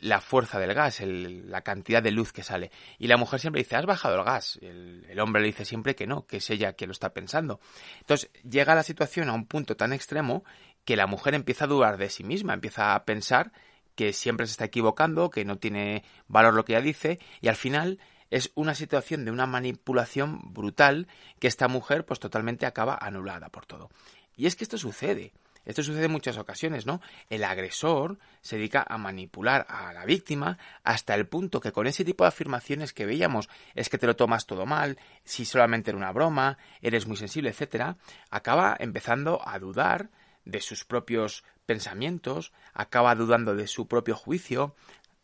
la 0.00 0.20
fuerza 0.20 0.58
del 0.58 0.74
gas, 0.74 1.00
la 1.00 1.62
cantidad 1.62 2.02
de 2.02 2.10
luz 2.10 2.32
que 2.32 2.42
sale. 2.42 2.70
Y 2.98 3.08
la 3.08 3.16
mujer 3.16 3.40
siempre 3.40 3.62
dice, 3.62 3.76
¿has 3.76 3.86
bajado 3.86 4.16
el 4.16 4.24
gas? 4.24 4.58
El, 4.62 5.06
el, 5.08 5.20
hombre 5.20 5.42
le 5.42 5.48
dice 5.48 5.64
siempre 5.64 5.94
que 5.94 6.06
no, 6.06 6.26
que 6.26 6.38
es 6.38 6.50
ella 6.50 6.72
quien 6.74 6.88
lo 6.88 6.92
está 6.92 7.12
pensando. 7.12 7.60
Entonces 8.00 8.30
llega 8.48 8.74
la 8.74 8.82
situación 8.82 9.28
a 9.28 9.32
un 9.32 9.46
punto 9.46 9.76
tan 9.76 9.92
extremo 9.92 10.44
que 10.84 10.96
la 10.96 11.06
mujer 11.06 11.34
empieza 11.34 11.64
a 11.64 11.68
dudar 11.68 11.98
de 11.98 12.10
sí 12.10 12.24
misma, 12.24 12.54
empieza 12.54 12.94
a 12.94 13.04
pensar 13.04 13.52
que 13.94 14.12
siempre 14.12 14.46
se 14.46 14.52
está 14.52 14.64
equivocando, 14.64 15.28
que 15.28 15.44
no 15.44 15.58
tiene 15.58 16.04
valor 16.28 16.54
lo 16.54 16.64
que 16.64 16.72
ella 16.72 16.80
dice, 16.80 17.18
y 17.40 17.48
al 17.48 17.56
final 17.56 17.98
es 18.30 18.52
una 18.54 18.74
situación 18.74 19.24
de 19.24 19.30
una 19.30 19.46
manipulación 19.46 20.54
brutal 20.54 21.08
que 21.40 21.48
esta 21.48 21.68
mujer 21.68 22.04
pues 22.04 22.20
totalmente 22.20 22.66
acaba 22.66 22.96
anulada 23.00 23.48
por 23.48 23.66
todo. 23.66 23.90
Y 24.36 24.46
es 24.46 24.54
que 24.54 24.64
esto 24.64 24.78
sucede. 24.78 25.32
Esto 25.64 25.82
sucede 25.82 26.06
en 26.06 26.12
muchas 26.12 26.38
ocasiones, 26.38 26.86
¿no? 26.86 27.00
El 27.28 27.44
agresor 27.44 28.18
se 28.40 28.56
dedica 28.56 28.86
a 28.88 28.98
manipular 28.98 29.66
a 29.68 29.92
la 29.92 30.04
víctima 30.04 30.58
hasta 30.82 31.14
el 31.14 31.26
punto 31.26 31.60
que 31.60 31.72
con 31.72 31.86
ese 31.86 32.04
tipo 32.04 32.24
de 32.24 32.28
afirmaciones 32.28 32.92
que 32.92 33.06
veíamos, 33.06 33.48
es 33.74 33.88
que 33.88 33.98
te 33.98 34.06
lo 34.06 34.16
tomas 34.16 34.46
todo 34.46 34.66
mal, 34.66 34.98
si 35.24 35.44
solamente 35.44 35.90
era 35.90 35.98
una 35.98 36.12
broma, 36.12 36.58
eres 36.80 37.06
muy 37.06 37.16
sensible, 37.16 37.50
etcétera, 37.50 37.96
acaba 38.30 38.76
empezando 38.78 39.40
a 39.46 39.58
dudar 39.58 40.10
de 40.44 40.60
sus 40.60 40.84
propios 40.84 41.44
pensamientos, 41.66 42.52
acaba 42.72 43.14
dudando 43.14 43.54
de 43.54 43.66
su 43.66 43.86
propio 43.86 44.16
juicio, 44.16 44.74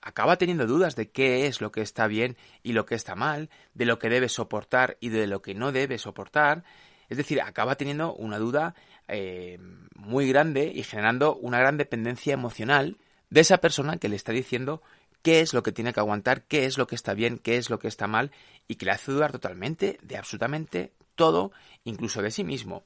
acaba 0.03 0.37
teniendo 0.37 0.67
dudas 0.67 0.97
de 0.97 1.11
qué 1.11 1.47
es 1.47 1.63
lo 1.63 1.73
que 1.73 1.81
está 1.81 2.07
bien 2.07 2.37
y 2.63 2.75
lo 2.75 2.85
que 2.85 2.95
está 2.95 3.15
mal, 3.15 3.49
de 3.73 3.87
lo 3.87 3.99
que 3.99 4.11
debe 4.11 4.29
soportar 4.29 4.99
y 5.01 5.09
de 5.09 5.27
lo 5.27 5.41
que 5.41 5.55
no 5.55 5.73
debe 5.73 5.97
soportar, 5.97 6.63
Es 7.09 7.19
decir, 7.19 7.41
acaba 7.41 7.77
teniendo 7.77 8.15
una 8.15 8.39
duda 8.39 8.75
eh, 9.09 9.59
muy 9.97 10.29
grande 10.29 10.73
y 10.75 10.83
generando 10.83 11.37
una 11.37 11.59
gran 11.59 11.77
dependencia 11.77 12.35
emocional 12.35 12.97
de 13.31 13.41
esa 13.41 13.59
persona 13.59 13.97
que 13.97 14.09
le 14.09 14.17
está 14.17 14.33
diciendo 14.33 14.83
qué 15.23 15.41
es 15.41 15.55
lo 15.55 15.63
que 15.63 15.73
tiene 15.73 15.93
que 15.93 16.01
aguantar, 16.01 16.43
qué 16.43 16.67
es 16.67 16.79
lo 16.79 16.87
que 16.87 16.95
está 16.95 17.15
bien, 17.15 17.39
qué 17.39 17.57
es 17.57 17.71
lo 17.71 17.79
que 17.79 17.89
está 17.89 18.07
mal, 18.07 18.31
y 18.69 18.77
que 18.77 18.85
le 18.85 18.93
hace 18.93 19.11
dudar 19.11 19.33
totalmente 19.33 19.99
de 20.03 20.17
absolutamente 20.17 20.93
todo, 21.15 21.53
incluso 21.85 22.23
de 22.23 22.31
sí 22.31 22.45
mismo. 22.45 22.85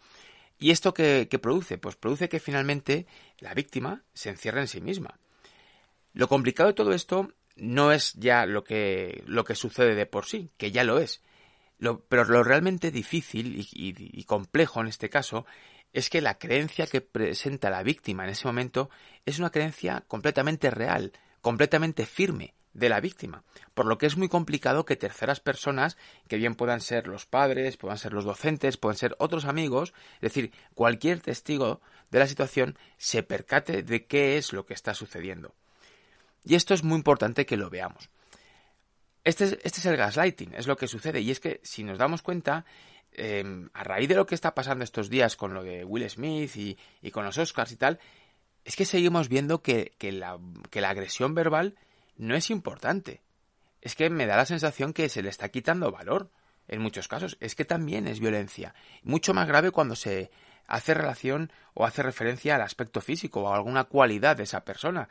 ¿Y 0.58 0.70
esto 0.70 0.94
qué, 0.94 1.26
produce? 1.42 1.78
Pues 1.78 1.96
produce 1.96 2.28
que 2.28 2.40
finalmente 2.40 3.06
la 3.40 3.54
víctima 3.54 4.02
se 4.14 4.30
encierre 4.30 4.60
en 4.60 4.68
sí 4.68 4.80
misma. 4.80 5.18
Lo 6.12 6.28
complicado 6.28 6.68
de 6.68 6.74
todo 6.74 6.92
esto 6.92 7.32
no 7.56 7.92
es 7.92 8.14
ya 8.14 8.46
lo 8.46 8.64
que, 8.64 9.22
lo 9.26 9.44
que 9.44 9.54
sucede 9.54 9.94
de 9.94 10.06
por 10.06 10.24
sí, 10.24 10.50
que 10.56 10.70
ya 10.70 10.84
lo 10.84 10.98
es. 10.98 11.22
pero 12.08 12.24
lo 12.24 12.42
realmente 12.42 12.90
difícil 12.90 13.66
y 13.72 14.24
complejo 14.24 14.80
en 14.80 14.88
este 14.88 15.08
caso 15.08 15.44
es 15.92 16.10
que 16.10 16.20
la 16.20 16.38
creencia 16.38 16.86
que 16.86 17.00
presenta 17.00 17.70
la 17.70 17.82
víctima 17.82 18.24
en 18.24 18.30
ese 18.30 18.46
momento 18.46 18.90
es 19.26 19.38
una 19.38 19.50
creencia 19.50 20.04
completamente 20.06 20.70
real, 20.70 21.12
completamente 21.40 22.06
firme 22.06 22.54
de 22.74 22.88
la 22.88 23.00
víctima, 23.00 23.42
por 23.74 23.86
lo 23.86 23.98
que 23.98 24.06
es 24.06 24.16
muy 24.16 24.28
complicado 24.28 24.84
que 24.84 24.96
terceras 24.96 25.40
personas, 25.40 25.96
que 26.28 26.36
bien 26.36 26.54
puedan 26.54 26.80
ser 26.80 27.08
los 27.08 27.26
padres, 27.26 27.76
puedan 27.76 27.98
ser 27.98 28.12
los 28.12 28.24
docentes, 28.24 28.76
puedan 28.76 28.96
ser 28.96 29.16
otros 29.18 29.46
amigos, 29.46 29.92
es 30.16 30.20
decir, 30.20 30.52
cualquier 30.74 31.20
testigo 31.20 31.80
de 32.10 32.20
la 32.20 32.26
situación, 32.26 32.78
se 32.96 33.22
percate 33.22 33.82
de 33.82 34.06
qué 34.06 34.38
es 34.38 34.52
lo 34.52 34.64
que 34.64 34.74
está 34.74 34.94
sucediendo. 34.94 35.54
Y 36.44 36.54
esto 36.54 36.72
es 36.72 36.84
muy 36.84 36.96
importante 36.96 37.46
que 37.46 37.56
lo 37.56 37.68
veamos. 37.68 38.10
Este 39.24 39.44
es, 39.44 39.52
este 39.64 39.80
es 39.80 39.86
el 39.86 39.96
gaslighting, 39.96 40.54
es 40.54 40.66
lo 40.66 40.76
que 40.76 40.86
sucede, 40.86 41.20
y 41.20 41.30
es 41.30 41.40
que 41.40 41.60
si 41.64 41.82
nos 41.82 41.98
damos 41.98 42.22
cuenta, 42.22 42.64
em, 43.12 43.68
a 43.72 43.84
raíz 43.84 44.08
de 44.08 44.14
lo 44.14 44.26
que 44.26 44.34
está 44.34 44.54
pasando 44.54 44.84
estos 44.84 45.08
días 45.08 45.36
con 45.36 45.54
lo 45.54 45.62
de 45.62 45.84
Will 45.84 46.08
Smith 46.08 46.56
y, 46.56 46.78
y 47.02 47.10
con 47.10 47.24
los 47.24 47.38
Oscars 47.38 47.72
y 47.72 47.76
tal, 47.76 47.98
es 48.64 48.76
que 48.76 48.84
seguimos 48.84 49.28
viendo 49.28 49.62
que, 49.62 49.96
la, 50.00 50.38
que 50.70 50.80
la 50.80 50.90
agresión 50.90 51.34
verbal 51.34 51.76
no 52.16 52.34
es 52.34 52.50
importante. 52.50 53.22
Es 53.80 53.94
que 53.94 54.10
me 54.10 54.26
da 54.26 54.36
la 54.36 54.44
sensación 54.44 54.92
que 54.92 55.08
se 55.08 55.22
le 55.22 55.30
está 55.30 55.48
quitando 55.48 55.90
valor 55.90 56.30
en 56.66 56.82
muchos 56.82 57.08
casos. 57.08 57.38
Es 57.40 57.54
que 57.54 57.64
también 57.64 58.06
es 58.06 58.20
violencia. 58.20 58.74
Mucho 59.02 59.32
más 59.32 59.48
grave 59.48 59.70
cuando 59.70 59.96
se 59.96 60.30
hace 60.66 60.92
relación 60.92 61.50
o 61.72 61.86
hace 61.86 62.02
referencia 62.02 62.56
al 62.56 62.60
aspecto 62.60 63.00
físico 63.00 63.40
o 63.40 63.48
a 63.48 63.56
alguna 63.56 63.84
cualidad 63.84 64.36
de 64.36 64.42
esa 64.42 64.64
persona. 64.64 65.08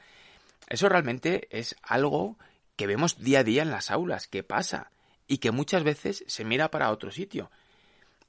Eso 0.70 0.88
realmente 0.88 1.48
es 1.50 1.76
algo 1.82 2.38
que 2.76 2.88
vemos 2.88 3.18
día 3.18 3.40
a 3.40 3.44
día 3.44 3.64
en 3.64 3.72
las 3.72 3.90
aulas, 3.90 4.28
que 4.28 4.44
pasa 4.44 4.92
y 5.28 5.40
que 5.40 5.52
muchas 5.52 5.84
veces 5.84 6.24
se 6.28 6.46
mira 6.46 6.70
para 6.70 6.92
otro 6.92 7.12
sitio. 7.12 7.50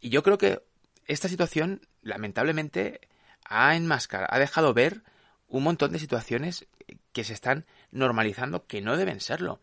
Y 0.01 0.11
yo 0.11 0.23
creo 0.23 0.39
que 0.39 0.63
esta 1.07 1.29
situación, 1.29 1.81
lamentablemente, 2.03 3.01
ha 3.45 3.75
enmascarado, 3.75 4.33
ha 4.33 4.39
dejado 4.39 4.75
ver 4.75 5.03
un 5.49 5.63
montón 5.63 5.93
de 5.93 5.99
situaciones 5.99 6.67
que 7.13 7.25
se 7.25 7.33
están 7.33 7.67
normalizando 7.91 8.67
que 8.67 8.81
no 8.81 8.97
deben 8.97 9.21
serlo. 9.21 9.61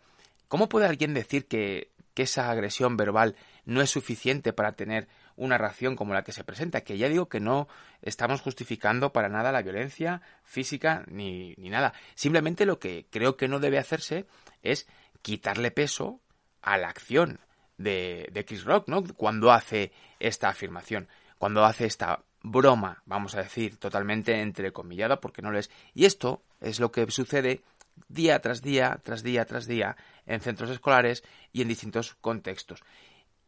¿Cómo 0.47 0.69
puede 0.69 0.87
alguien 0.87 1.13
decir 1.13 1.47
que, 1.47 1.93
esa 2.17 2.49
agresión 2.49 2.95
verbal 2.95 3.35
no 3.65 3.81
es 3.81 3.89
suficiente 3.89 4.53
para 4.53 4.71
tener 4.71 5.09
una 5.35 5.57
reacción 5.57 5.97
como 5.97 6.13
la 6.13 6.23
que 6.23 6.31
se 6.31 6.45
presenta? 6.45 6.79
Que 6.79 6.97
ya 6.97 7.09
digo 7.09 7.27
que 7.27 7.41
no 7.41 7.67
estamos 8.01 8.39
justificando 8.39 9.11
para 9.11 9.27
nada 9.27 9.51
la 9.51 9.61
violencia 9.61 10.21
física 10.45 11.03
ni, 11.07 11.55
ni 11.57 11.69
nada. 11.69 11.91
Simplemente 12.15 12.65
lo 12.65 12.79
que 12.79 13.05
creo 13.09 13.35
que 13.35 13.49
no 13.49 13.59
debe 13.59 13.79
hacerse 13.79 14.27
es 14.63 14.87
quitarle 15.21 15.71
peso 15.71 16.21
a 16.61 16.77
la 16.77 16.87
acción 16.87 17.41
de, 17.77 18.43
Chris 18.47 18.63
Rock, 18.63 18.87
¿no? 18.87 19.03
Cuando 19.03 19.51
hace 19.51 19.91
esta 20.19 20.49
afirmación, 20.49 21.07
cuando 21.37 21.65
hace 21.65 21.85
esta 21.85 22.21
broma, 22.41 23.01
vamos 23.05 23.35
a 23.35 23.41
decir, 23.41 23.77
totalmente 23.77 24.39
entrecomillada, 24.41 25.19
porque 25.19 25.41
no 25.41 25.51
lo 25.51 25.59
es. 25.59 25.69
Y 25.93 26.05
esto 26.05 26.41
es 26.61 26.79
lo 26.79 26.91
que 26.91 27.09
sucede 27.09 27.61
día 28.07 28.39
tras 28.39 28.61
día, 28.61 28.99
tras 29.03 29.23
día, 29.23 29.45
tras 29.45 29.67
día, 29.67 29.95
en 30.25 30.41
centros 30.41 30.69
escolares 30.69 31.23
y 31.51 31.61
en 31.61 31.67
distintos 31.67 32.15
contextos. 32.21 32.83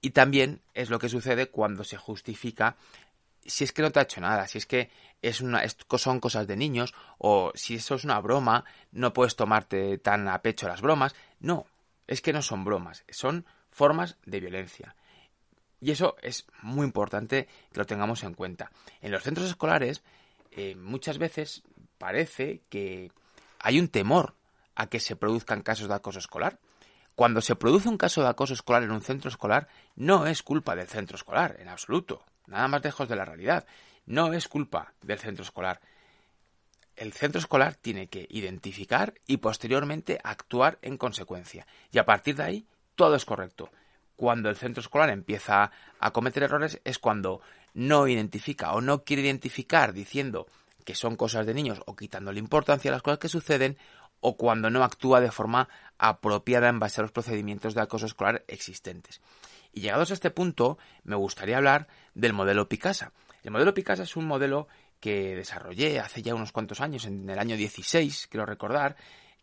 Y 0.02 0.12
también 0.12 0.62
es 0.74 0.90
lo 0.90 1.00
que 1.00 1.10
sucede 1.10 1.48
cuando 1.48 1.84
se 1.84 1.98
justifica 1.98 2.78
si 3.48 3.64
es 3.64 3.72
que 3.72 3.82
no 3.82 3.92
te 3.92 4.00
ha 4.00 4.04
hecho 4.04 4.22
nada, 4.22 4.46
si 4.48 4.58
es 4.58 4.66
que 4.66 4.90
es 5.22 5.42
una, 5.42 5.64
son 5.98 6.20
cosas 6.20 6.46
de 6.48 6.56
niños, 6.56 6.94
o 7.18 7.52
si 7.56 7.76
eso 7.76 7.96
es 7.96 8.04
una 8.04 8.20
broma, 8.20 8.66
no 8.92 9.14
puedes 9.14 9.36
tomarte 9.36 9.98
tan 9.98 10.28
a 10.28 10.42
pecho 10.42 10.68
las 10.68 10.82
bromas. 10.82 11.16
No, 11.40 11.66
es 12.06 12.22
que 12.22 12.34
no 12.34 12.42
son 12.42 12.64
bromas, 12.64 13.04
son 13.10 13.46
formas 13.78 14.18
de 14.26 14.40
violencia. 14.40 14.96
Y 15.80 15.92
eso 15.92 16.16
es 16.24 16.48
muy 16.64 16.84
importante 16.84 17.48
que 17.72 17.80
lo 17.80 17.86
tengamos 17.86 18.24
en 18.24 18.34
cuenta. 18.34 18.72
En 19.02 19.12
los 19.12 19.22
centros 19.22 19.48
escolares 19.48 20.02
eh, 20.52 20.76
muchas 20.76 21.20
veces 21.20 21.62
parece 22.00 22.64
que 22.70 23.12
hay 23.60 23.80
un 23.80 23.88
temor 23.88 24.34
a 24.76 24.88
que 24.88 25.00
se 25.00 25.16
produzcan 25.16 25.62
casos 25.62 25.88
de 25.88 25.94
acoso 25.94 26.18
escolar. 26.18 26.60
Cuando 27.14 27.42
se 27.42 27.56
produce 27.56 27.88
un 27.88 27.98
caso 27.98 28.22
de 28.22 28.30
acoso 28.30 28.56
escolar 28.56 28.82
en 28.82 28.92
un 28.92 29.02
centro 29.02 29.30
escolar, 29.30 29.68
no 29.96 30.26
es 30.26 30.42
culpa 30.42 30.76
del 30.76 30.88
centro 30.88 31.16
escolar, 31.16 31.58
en 31.60 31.68
absoluto. 31.68 32.24
Nada 32.48 32.68
más 32.68 32.84
lejos 32.84 33.08
de 33.08 33.16
la 33.16 33.26
realidad. 33.26 33.68
No 34.08 34.34
es 34.34 34.48
culpa 34.48 34.94
del 35.04 35.20
centro 35.20 35.44
escolar. 35.44 35.82
El 36.96 37.14
centro 37.14 37.40
escolar 37.40 37.76
tiene 37.76 38.08
que 38.08 38.26
identificar 38.32 39.14
y 39.28 39.38
posteriormente 39.38 40.20
actuar 40.24 40.80
en 40.82 40.98
consecuencia. 40.98 41.68
Y 41.92 42.00
a 42.00 42.06
partir 42.06 42.36
de 42.36 42.44
ahí, 42.44 42.68
todo 42.98 43.16
es 43.16 43.24
correcto 43.24 43.72
cuando 44.18 44.50
el 44.50 44.58
centro 44.58 44.82
escolar 44.82 45.10
empieza 45.10 45.72
a 46.00 46.12
cometer 46.12 46.44
errores 46.44 46.82
es 46.84 47.00
cuando 47.00 47.40
no 47.74 48.08
identifica 48.08 48.74
o 48.74 48.82
no 48.82 49.06
quiere 49.06 49.22
identificar 49.22 49.94
diciendo 49.94 50.48
que 50.84 50.96
son 50.96 51.16
cosas 51.16 51.46
de 51.46 51.54
niños 51.54 51.82
o 51.86 51.96
quitándole 51.96 52.40
importancia 52.40 52.92
a 52.92 52.94
las 52.94 53.04
cosas 53.04 53.20
que 53.20 53.30
suceden 53.30 53.78
o 54.20 54.36
cuando 54.36 54.70
no 54.72 54.84
actúa 54.84 55.22
de 55.22 55.32
forma 55.32 55.70
apropiada 56.00 56.68
en 56.68 56.80
base 56.80 57.00
a 57.00 57.04
los 57.04 57.12
procedimientos 57.12 57.76
de 57.76 57.82
acoso 57.82 58.08
escolar 58.08 58.44
existentes. 58.48 59.22
Y 59.72 59.82
llegados 59.82 60.10
a 60.10 60.16
este 60.16 60.32
punto, 60.32 60.80
me 61.04 61.16
gustaría 61.16 61.58
hablar 61.58 61.88
del 62.16 62.34
modelo 62.34 62.68
Picasa. 62.68 63.12
El 63.44 63.52
modelo 63.52 63.76
Picasa 63.76 64.04
es 64.04 64.16
un 64.16 64.26
modelo 64.26 64.68
que 65.00 65.36
desarrollé 65.36 66.00
hace 66.00 66.24
ya 66.24 66.34
unos 66.34 66.52
cuantos 66.52 66.82
años, 66.82 67.06
en 67.06 67.30
el 67.30 67.38
año 67.38 67.56
16, 67.56 68.28
quiero 68.28 68.48
recordar, 68.48 68.96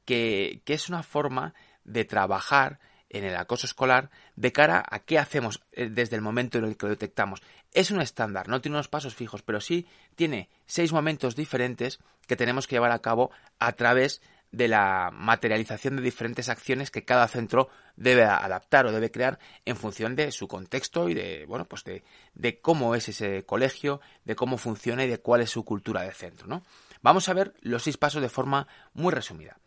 que, 0.04 0.60
que 0.64 0.74
es 0.74 0.88
una 0.88 1.04
forma 1.04 1.54
de 1.84 2.04
trabajar 2.04 2.80
en 3.14 3.24
el 3.24 3.36
acoso 3.36 3.66
escolar 3.66 4.10
de 4.34 4.52
cara 4.52 4.84
a 4.90 4.98
qué 4.98 5.18
hacemos 5.20 5.62
eh, 5.72 5.88
desde 5.88 6.16
el 6.16 6.22
momento 6.22 6.58
en 6.58 6.64
el 6.64 6.76
que 6.76 6.86
lo 6.86 6.90
detectamos. 6.90 7.42
Es 7.72 7.92
un 7.92 8.00
estándar, 8.00 8.48
no 8.48 8.60
tiene 8.60 8.76
unos 8.76 8.88
pasos 8.88 9.14
fijos, 9.14 9.42
pero 9.42 9.60
sí 9.60 9.86
tiene 10.16 10.50
seis 10.66 10.92
momentos 10.92 11.36
diferentes 11.36 12.00
que 12.26 12.36
tenemos 12.36 12.66
que 12.66 12.74
llevar 12.74 12.90
a 12.90 12.98
cabo 12.98 13.30
a 13.60 13.72
través 13.72 14.20
de 14.50 14.66
la 14.66 15.10
materialización 15.12 15.96
de 15.96 16.02
diferentes 16.02 16.48
acciones 16.48 16.90
que 16.90 17.04
cada 17.04 17.28
centro 17.28 17.68
debe 17.96 18.24
adaptar 18.24 18.86
o 18.86 18.92
debe 18.92 19.10
crear 19.10 19.38
en 19.64 19.76
función 19.76 20.16
de 20.16 20.32
su 20.32 20.46
contexto 20.48 21.08
y 21.08 21.14
de 21.14 21.44
bueno 21.46 21.64
pues 21.64 21.82
de, 21.84 22.04
de 22.34 22.60
cómo 22.60 22.94
es 22.94 23.08
ese 23.08 23.44
colegio, 23.44 24.00
de 24.24 24.36
cómo 24.36 24.58
funciona 24.58 25.04
y 25.04 25.08
de 25.08 25.18
cuál 25.18 25.40
es 25.40 25.50
su 25.50 25.64
cultura 25.64 26.02
de 26.02 26.12
centro, 26.12 26.46
¿no? 26.46 26.62
Vamos 27.02 27.28
a 27.28 27.34
ver 27.34 27.54
los 27.60 27.82
seis 27.82 27.96
pasos 27.96 28.22
de 28.22 28.28
forma 28.28 28.66
muy 28.92 29.12
resumida. 29.12 29.58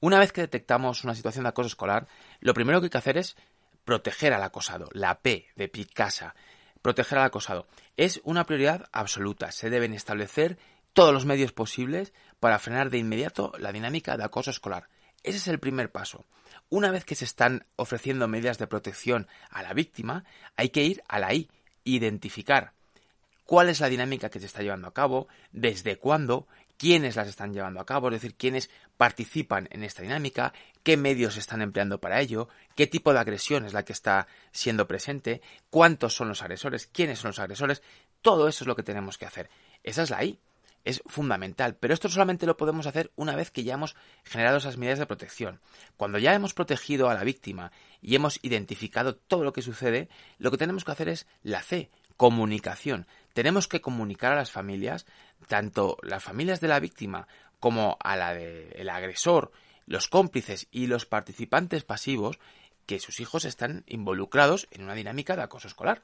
Una 0.00 0.18
vez 0.18 0.32
que 0.32 0.42
detectamos 0.42 1.04
una 1.04 1.14
situación 1.14 1.44
de 1.44 1.50
acoso 1.50 1.68
escolar, 1.68 2.06
lo 2.40 2.54
primero 2.54 2.80
que 2.80 2.86
hay 2.86 2.90
que 2.90 2.98
hacer 2.98 3.18
es 3.18 3.36
proteger 3.84 4.32
al 4.32 4.42
acosado, 4.42 4.88
la 4.92 5.20
P 5.20 5.46
de 5.56 5.68
Picasa, 5.68 6.34
proteger 6.82 7.18
al 7.18 7.26
acosado. 7.26 7.66
Es 7.96 8.20
una 8.24 8.44
prioridad 8.44 8.88
absoluta. 8.92 9.52
Se 9.52 9.70
deben 9.70 9.94
establecer 9.94 10.58
todos 10.92 11.14
los 11.14 11.24
medios 11.24 11.52
posibles 11.52 12.12
para 12.40 12.58
frenar 12.58 12.90
de 12.90 12.98
inmediato 12.98 13.52
la 13.58 13.72
dinámica 13.72 14.16
de 14.16 14.24
acoso 14.24 14.50
escolar. 14.50 14.88
Ese 15.22 15.38
es 15.38 15.48
el 15.48 15.58
primer 15.58 15.90
paso. 15.90 16.26
Una 16.68 16.90
vez 16.90 17.04
que 17.04 17.14
se 17.14 17.24
están 17.24 17.66
ofreciendo 17.76 18.28
medidas 18.28 18.58
de 18.58 18.66
protección 18.66 19.28
a 19.50 19.62
la 19.62 19.72
víctima, 19.72 20.24
hay 20.56 20.70
que 20.70 20.84
ir 20.84 21.02
a 21.08 21.18
la 21.18 21.32
I, 21.32 21.48
identificar 21.84 22.72
cuál 23.44 23.68
es 23.68 23.80
la 23.80 23.88
dinámica 23.88 24.28
que 24.28 24.40
se 24.40 24.46
está 24.46 24.62
llevando 24.62 24.88
a 24.88 24.94
cabo, 24.94 25.28
desde 25.52 25.96
cuándo, 25.96 26.48
quiénes 26.76 27.16
las 27.16 27.28
están 27.28 27.52
llevando 27.52 27.80
a 27.80 27.86
cabo, 27.86 28.08
es 28.08 28.14
decir, 28.14 28.34
quiénes 28.34 28.70
participan 28.96 29.68
en 29.70 29.82
esta 29.82 30.02
dinámica, 30.02 30.52
qué 30.82 30.96
medios 30.96 31.36
están 31.36 31.62
empleando 31.62 32.00
para 32.00 32.20
ello, 32.20 32.48
qué 32.74 32.86
tipo 32.86 33.12
de 33.12 33.18
agresión 33.18 33.64
es 33.64 33.72
la 33.72 33.84
que 33.84 33.92
está 33.92 34.26
siendo 34.52 34.86
presente, 34.86 35.42
cuántos 35.70 36.14
son 36.14 36.28
los 36.28 36.42
agresores, 36.42 36.86
quiénes 36.86 37.18
son 37.18 37.30
los 37.30 37.38
agresores, 37.38 37.82
todo 38.22 38.48
eso 38.48 38.64
es 38.64 38.68
lo 38.68 38.76
que 38.76 38.82
tenemos 38.82 39.18
que 39.18 39.26
hacer. 39.26 39.48
Esa 39.82 40.02
es 40.02 40.10
la 40.10 40.24
I. 40.24 40.38
Es 40.84 41.02
fundamental, 41.06 41.74
pero 41.74 41.92
esto 41.94 42.08
solamente 42.08 42.46
lo 42.46 42.56
podemos 42.56 42.86
hacer 42.86 43.10
una 43.16 43.34
vez 43.34 43.50
que 43.50 43.64
ya 43.64 43.74
hemos 43.74 43.96
generado 44.22 44.58
esas 44.58 44.76
medidas 44.76 45.00
de 45.00 45.06
protección. 45.06 45.60
Cuando 45.96 46.18
ya 46.18 46.32
hemos 46.32 46.54
protegido 46.54 47.10
a 47.10 47.14
la 47.14 47.24
víctima 47.24 47.72
y 48.00 48.14
hemos 48.14 48.38
identificado 48.42 49.16
todo 49.16 49.42
lo 49.42 49.52
que 49.52 49.62
sucede, 49.62 50.08
lo 50.38 50.52
que 50.52 50.58
tenemos 50.58 50.84
que 50.84 50.92
hacer 50.92 51.08
es 51.08 51.26
la 51.42 51.60
C, 51.60 51.90
comunicación. 52.16 53.06
Tenemos 53.32 53.68
que 53.68 53.80
comunicar 53.80 54.32
a 54.32 54.36
las 54.36 54.50
familias, 54.50 55.06
tanto 55.48 55.98
las 56.02 56.22
familias 56.22 56.60
de 56.60 56.68
la 56.68 56.80
víctima 56.80 57.28
como 57.60 57.96
a 58.00 58.16
la 58.16 58.34
del 58.34 58.88
agresor, 58.88 59.52
los 59.86 60.08
cómplices 60.08 60.68
y 60.70 60.86
los 60.86 61.06
participantes 61.06 61.84
pasivos, 61.84 62.38
que 62.86 62.98
sus 63.00 63.20
hijos 63.20 63.44
están 63.44 63.84
involucrados 63.86 64.68
en 64.70 64.84
una 64.84 64.94
dinámica 64.94 65.36
de 65.36 65.42
acoso 65.42 65.68
escolar. 65.68 66.02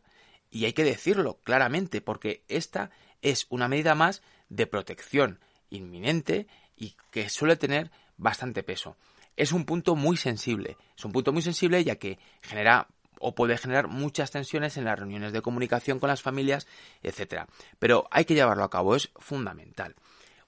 Y 0.51 0.67
hay 0.67 0.73
que 0.73 0.85
decirlo 0.85 1.39
claramente, 1.45 2.01
porque 2.01 2.43
esta 2.49 2.91
es 3.23 3.47
una 3.49 3.69
medida 3.69 3.95
más 3.95 4.23
de 4.49 4.67
protección 4.67 5.41
inminente 5.71 6.47
y 6.77 6.97
que 7.11 7.29
suele 7.31 7.57
tener 7.57 7.91
bastante 8.17 8.63
peso. 8.63 8.97
Es 9.37 9.53
un 9.53 9.65
punto 9.65 9.97
muy 9.97 10.17
sensible, 10.17 10.77
es 10.97 11.05
un 11.05 11.13
punto 11.13 11.33
muy 11.33 11.41
sensible 11.41 11.83
ya 11.85 11.97
que 11.97 12.19
genera 12.43 12.89
o 13.23 13.35
puede 13.35 13.57
generar 13.57 13.89
muchas 13.89 14.31
tensiones 14.31 14.77
en 14.77 14.85
las 14.85 14.99
reuniones 14.99 15.33
de 15.33 15.41
comunicación 15.43 15.99
con 15.99 16.09
las 16.09 16.23
familias, 16.23 16.67
etcétera. 17.03 17.47
Pero 17.79 18.07
hay 18.11 18.25
que 18.25 18.35
llevarlo 18.35 18.65
a 18.65 18.71
cabo, 18.71 18.97
es 18.97 19.11
fundamental. 19.17 19.95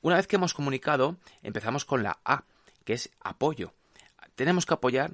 Una 0.02 0.16
vez 0.16 0.26
que 0.26 0.36
hemos 0.36 0.52
comunicado, 0.52 1.16
empezamos 1.42 1.84
con 1.84 2.02
la 2.02 2.18
A, 2.24 2.44
que 2.84 2.92
es 2.92 3.10
apoyo. 3.20 3.72
Tenemos 4.34 4.66
que 4.66 4.74
apoyar 4.74 5.12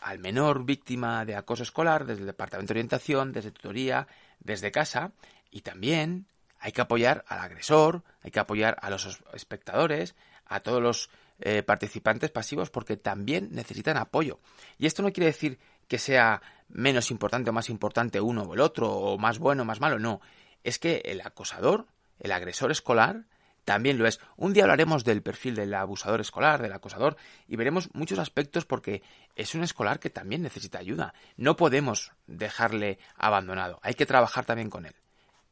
al 0.00 0.18
menor 0.18 0.64
víctima 0.64 1.24
de 1.24 1.36
acoso 1.36 1.62
escolar 1.62 2.04
desde 2.04 2.20
el 2.20 2.26
Departamento 2.26 2.74
de 2.74 2.78
Orientación, 2.78 3.32
desde 3.32 3.52
tutoría, 3.52 4.06
desde 4.40 4.72
casa 4.72 5.12
y 5.50 5.62
también 5.62 6.26
hay 6.60 6.72
que 6.72 6.80
apoyar 6.80 7.24
al 7.28 7.38
agresor, 7.38 8.02
hay 8.22 8.30
que 8.30 8.40
apoyar 8.40 8.76
a 8.82 8.90
los 8.90 9.20
espectadores, 9.32 10.14
a 10.46 10.60
todos 10.60 10.82
los 10.82 11.10
eh, 11.40 11.62
participantes 11.62 12.30
pasivos 12.30 12.70
porque 12.70 12.96
también 12.96 13.50
necesitan 13.52 13.96
apoyo. 13.96 14.40
Y 14.76 14.86
esto 14.86 15.02
no 15.02 15.12
quiere 15.12 15.26
decir 15.26 15.58
que 15.88 15.98
sea 15.98 16.42
menos 16.68 17.10
importante 17.10 17.50
o 17.50 17.52
más 17.52 17.70
importante 17.70 18.20
uno 18.20 18.42
o 18.42 18.54
el 18.54 18.60
otro, 18.60 18.90
o 18.90 19.18
más 19.18 19.38
bueno 19.38 19.62
o 19.62 19.66
más 19.66 19.80
malo, 19.80 19.98
no. 19.98 20.20
Es 20.62 20.78
que 20.78 21.02
el 21.04 21.20
acosador, 21.22 21.86
el 22.18 22.32
agresor 22.32 22.70
escolar, 22.70 23.24
también 23.64 23.98
lo 23.98 24.06
es. 24.06 24.18
Un 24.36 24.54
día 24.54 24.64
hablaremos 24.64 25.04
del 25.04 25.22
perfil 25.22 25.54
del 25.54 25.74
abusador 25.74 26.20
escolar, 26.20 26.62
del 26.62 26.72
acosador, 26.72 27.16
y 27.46 27.56
veremos 27.56 27.90
muchos 27.92 28.18
aspectos 28.18 28.64
porque 28.64 29.02
es 29.36 29.54
un 29.54 29.62
escolar 29.62 29.98
que 29.98 30.08
también 30.08 30.42
necesita 30.42 30.78
ayuda. 30.78 31.12
No 31.36 31.56
podemos 31.56 32.12
dejarle 32.26 32.98
abandonado. 33.14 33.78
Hay 33.82 33.92
que 33.92 34.06
trabajar 34.06 34.46
también 34.46 34.70
con 34.70 34.86
él. 34.86 34.94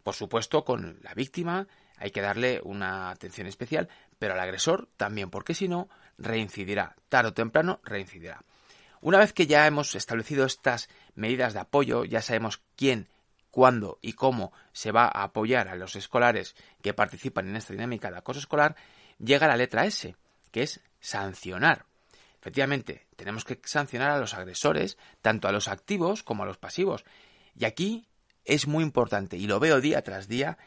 Por 0.02 0.14
supuesto, 0.14 0.64
con 0.64 0.98
la 1.02 1.12
víctima 1.12 1.66
hay 1.98 2.10
que 2.10 2.22
darle 2.22 2.60
una 2.62 3.10
atención 3.10 3.48
especial, 3.48 3.88
pero 4.18 4.34
al 4.34 4.40
agresor 4.40 4.88
también, 4.96 5.28
porque 5.30 5.54
si 5.54 5.68
no, 5.68 5.88
reincidirá. 6.16 6.96
Tarde 7.10 7.28
o 7.30 7.34
temprano, 7.34 7.80
reincidirá. 7.84 8.40
Una 9.00 9.18
vez 9.18 9.32
que 9.32 9.46
ya 9.46 9.66
hemos 9.66 9.94
establecido 9.94 10.46
estas 10.46 10.88
medidas 11.14 11.54
de 11.54 11.60
apoyo, 11.60 12.04
ya 12.04 12.22
sabemos 12.22 12.62
quién, 12.76 13.08
cuándo 13.50 13.98
y 14.02 14.12
cómo 14.12 14.52
se 14.72 14.92
va 14.92 15.04
a 15.06 15.22
apoyar 15.22 15.68
a 15.68 15.76
los 15.76 15.96
escolares 15.96 16.54
que 16.82 16.92
participan 16.92 17.48
en 17.48 17.56
esta 17.56 17.72
dinámica 17.72 18.10
de 18.10 18.18
acoso 18.18 18.38
escolar, 18.38 18.76
llega 19.18 19.48
la 19.48 19.56
letra 19.56 19.86
S, 19.86 20.14
que 20.50 20.62
es 20.62 20.80
sancionar. 21.00 21.86
Efectivamente, 22.38 23.06
tenemos 23.16 23.44
que 23.44 23.58
sancionar 23.64 24.10
a 24.10 24.18
los 24.18 24.34
agresores, 24.34 24.98
tanto 25.22 25.48
a 25.48 25.52
los 25.52 25.68
activos 25.68 26.22
como 26.22 26.42
a 26.42 26.46
los 26.46 26.58
pasivos. 26.58 27.04
Y 27.58 27.64
aquí 27.64 28.06
es 28.44 28.66
muy 28.66 28.84
importante, 28.84 29.38
y 29.38 29.46
lo 29.46 29.58
veo 29.58 29.80
día 29.80 30.02
tras 30.02 30.28
día, 30.28 30.58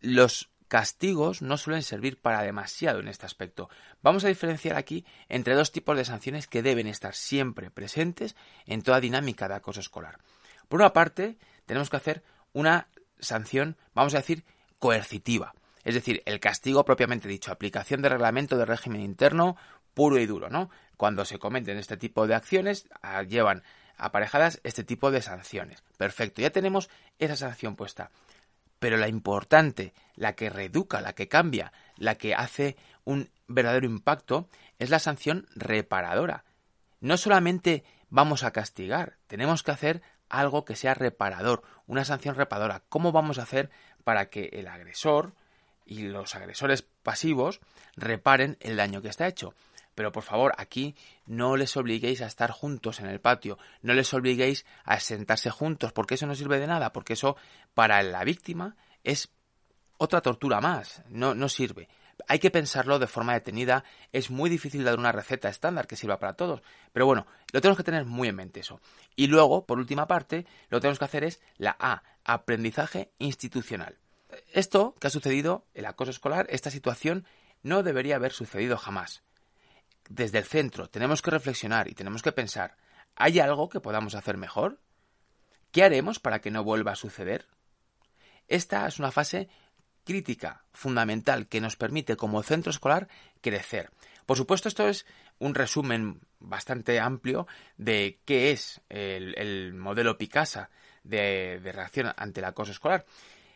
los 0.00 0.49
castigos 0.70 1.42
no 1.42 1.58
suelen 1.58 1.82
servir 1.82 2.20
para 2.22 2.42
demasiado 2.42 3.00
en 3.00 3.08
este 3.08 3.26
aspecto. 3.26 3.68
Vamos 4.02 4.24
a 4.24 4.28
diferenciar 4.28 4.76
aquí 4.76 5.04
entre 5.28 5.56
dos 5.56 5.72
tipos 5.72 5.96
de 5.96 6.04
sanciones 6.04 6.46
que 6.46 6.62
deben 6.62 6.86
estar 6.86 7.16
siempre 7.16 7.72
presentes 7.72 8.36
en 8.66 8.82
toda 8.82 9.00
dinámica 9.00 9.48
de 9.48 9.56
acoso 9.56 9.80
escolar. 9.80 10.20
Por 10.68 10.80
una 10.80 10.92
parte, 10.92 11.36
tenemos 11.66 11.90
que 11.90 11.96
hacer 11.96 12.22
una 12.52 12.86
sanción, 13.18 13.76
vamos 13.94 14.14
a 14.14 14.18
decir, 14.18 14.44
coercitiva. 14.78 15.54
Es 15.82 15.94
decir, 15.94 16.22
el 16.24 16.38
castigo 16.38 16.84
propiamente 16.84 17.26
dicho, 17.26 17.50
aplicación 17.50 18.00
de 18.00 18.08
reglamento 18.08 18.56
de 18.56 18.64
régimen 18.64 19.00
interno 19.00 19.56
puro 19.92 20.20
y 20.20 20.26
duro, 20.26 20.50
¿no? 20.50 20.70
Cuando 20.96 21.24
se 21.24 21.40
cometen 21.40 21.78
este 21.78 21.96
tipo 21.96 22.28
de 22.28 22.36
acciones, 22.36 22.86
ah, 23.02 23.24
llevan 23.24 23.64
aparejadas 23.96 24.60
este 24.62 24.84
tipo 24.84 25.10
de 25.10 25.20
sanciones. 25.20 25.82
Perfecto, 25.96 26.42
ya 26.42 26.50
tenemos 26.50 26.90
esa 27.18 27.34
sanción 27.34 27.74
puesta. 27.74 28.12
Pero 28.80 28.96
la 28.96 29.06
importante, 29.06 29.94
la 30.16 30.34
que 30.34 30.50
reeduca, 30.50 31.00
la 31.00 31.12
que 31.12 31.28
cambia, 31.28 31.72
la 31.96 32.16
que 32.16 32.34
hace 32.34 32.76
un 33.04 33.30
verdadero 33.46 33.86
impacto, 33.86 34.48
es 34.80 34.90
la 34.90 34.98
sanción 34.98 35.46
reparadora. 35.54 36.44
No 37.00 37.16
solamente 37.16 37.84
vamos 38.08 38.42
a 38.42 38.50
castigar, 38.50 39.18
tenemos 39.28 39.62
que 39.62 39.70
hacer 39.70 40.02
algo 40.28 40.64
que 40.64 40.76
sea 40.76 40.94
reparador, 40.94 41.62
una 41.86 42.04
sanción 42.04 42.34
reparadora. 42.34 42.82
¿Cómo 42.88 43.12
vamos 43.12 43.38
a 43.38 43.42
hacer 43.42 43.70
para 44.02 44.30
que 44.30 44.50
el 44.52 44.66
agresor 44.66 45.34
y 45.84 46.02
los 46.02 46.34
agresores 46.34 46.82
pasivos 46.82 47.60
reparen 47.96 48.56
el 48.60 48.76
daño 48.76 49.02
que 49.02 49.08
está 49.08 49.28
hecho? 49.28 49.54
Pero 50.00 50.12
por 50.12 50.22
favor, 50.22 50.54
aquí 50.56 50.94
no 51.26 51.58
les 51.58 51.76
obliguéis 51.76 52.22
a 52.22 52.26
estar 52.26 52.50
juntos 52.52 53.00
en 53.00 53.06
el 53.06 53.20
patio, 53.20 53.58
no 53.82 53.92
les 53.92 54.14
obliguéis 54.14 54.64
a 54.82 54.98
sentarse 54.98 55.50
juntos, 55.50 55.92
porque 55.92 56.14
eso 56.14 56.26
no 56.26 56.34
sirve 56.34 56.58
de 56.58 56.66
nada, 56.66 56.90
porque 56.90 57.12
eso 57.12 57.36
para 57.74 58.02
la 58.02 58.24
víctima 58.24 58.76
es 59.04 59.28
otra 59.98 60.22
tortura 60.22 60.62
más, 60.62 61.02
no, 61.10 61.34
no 61.34 61.50
sirve. 61.50 61.90
Hay 62.28 62.38
que 62.38 62.50
pensarlo 62.50 62.98
de 62.98 63.08
forma 63.08 63.34
detenida, 63.34 63.84
es 64.10 64.30
muy 64.30 64.48
difícil 64.48 64.84
dar 64.84 64.98
una 64.98 65.12
receta 65.12 65.50
estándar 65.50 65.86
que 65.86 65.96
sirva 65.96 66.18
para 66.18 66.32
todos, 66.32 66.62
pero 66.94 67.04
bueno, 67.04 67.26
lo 67.52 67.60
tenemos 67.60 67.76
que 67.76 67.84
tener 67.84 68.06
muy 68.06 68.28
en 68.28 68.36
mente 68.36 68.60
eso. 68.60 68.80
Y 69.16 69.26
luego, 69.26 69.66
por 69.66 69.78
última 69.78 70.06
parte, 70.06 70.46
lo 70.70 70.78
que 70.78 70.80
tenemos 70.80 70.98
que 70.98 71.04
hacer 71.04 71.24
es 71.24 71.42
la 71.58 71.76
A, 71.78 72.04
aprendizaje 72.24 73.12
institucional. 73.18 73.98
Esto 74.54 74.94
que 74.98 75.08
ha 75.08 75.10
sucedido, 75.10 75.66
el 75.74 75.84
acoso 75.84 76.10
escolar, 76.10 76.46
esta 76.48 76.70
situación, 76.70 77.26
no 77.62 77.82
debería 77.82 78.16
haber 78.16 78.32
sucedido 78.32 78.78
jamás 78.78 79.22
desde 80.10 80.38
el 80.38 80.44
centro 80.44 80.90
tenemos 80.90 81.22
que 81.22 81.30
reflexionar 81.30 81.88
y 81.88 81.94
tenemos 81.94 82.20
que 82.20 82.32
pensar, 82.32 82.76
¿hay 83.14 83.38
algo 83.38 83.68
que 83.68 83.80
podamos 83.80 84.14
hacer 84.14 84.36
mejor? 84.36 84.80
¿Qué 85.70 85.84
haremos 85.84 86.18
para 86.18 86.40
que 86.40 86.50
no 86.50 86.64
vuelva 86.64 86.92
a 86.92 86.96
suceder? 86.96 87.46
Esta 88.48 88.86
es 88.88 88.98
una 88.98 89.12
fase 89.12 89.48
crítica, 90.04 90.64
fundamental, 90.72 91.46
que 91.46 91.60
nos 91.60 91.76
permite 91.76 92.16
como 92.16 92.42
centro 92.42 92.70
escolar 92.70 93.06
crecer. 93.40 93.90
Por 94.26 94.36
supuesto, 94.36 94.68
esto 94.68 94.88
es 94.88 95.06
un 95.38 95.54
resumen 95.54 96.20
bastante 96.40 96.98
amplio 96.98 97.46
de 97.76 98.18
qué 98.24 98.50
es 98.50 98.80
el, 98.88 99.74
modelo 99.74 100.18
Picasa 100.18 100.70
de, 101.04 101.60
reacción 101.72 102.12
ante 102.16 102.40
el 102.40 102.46
acoso 102.46 102.72
escolar. 102.72 103.06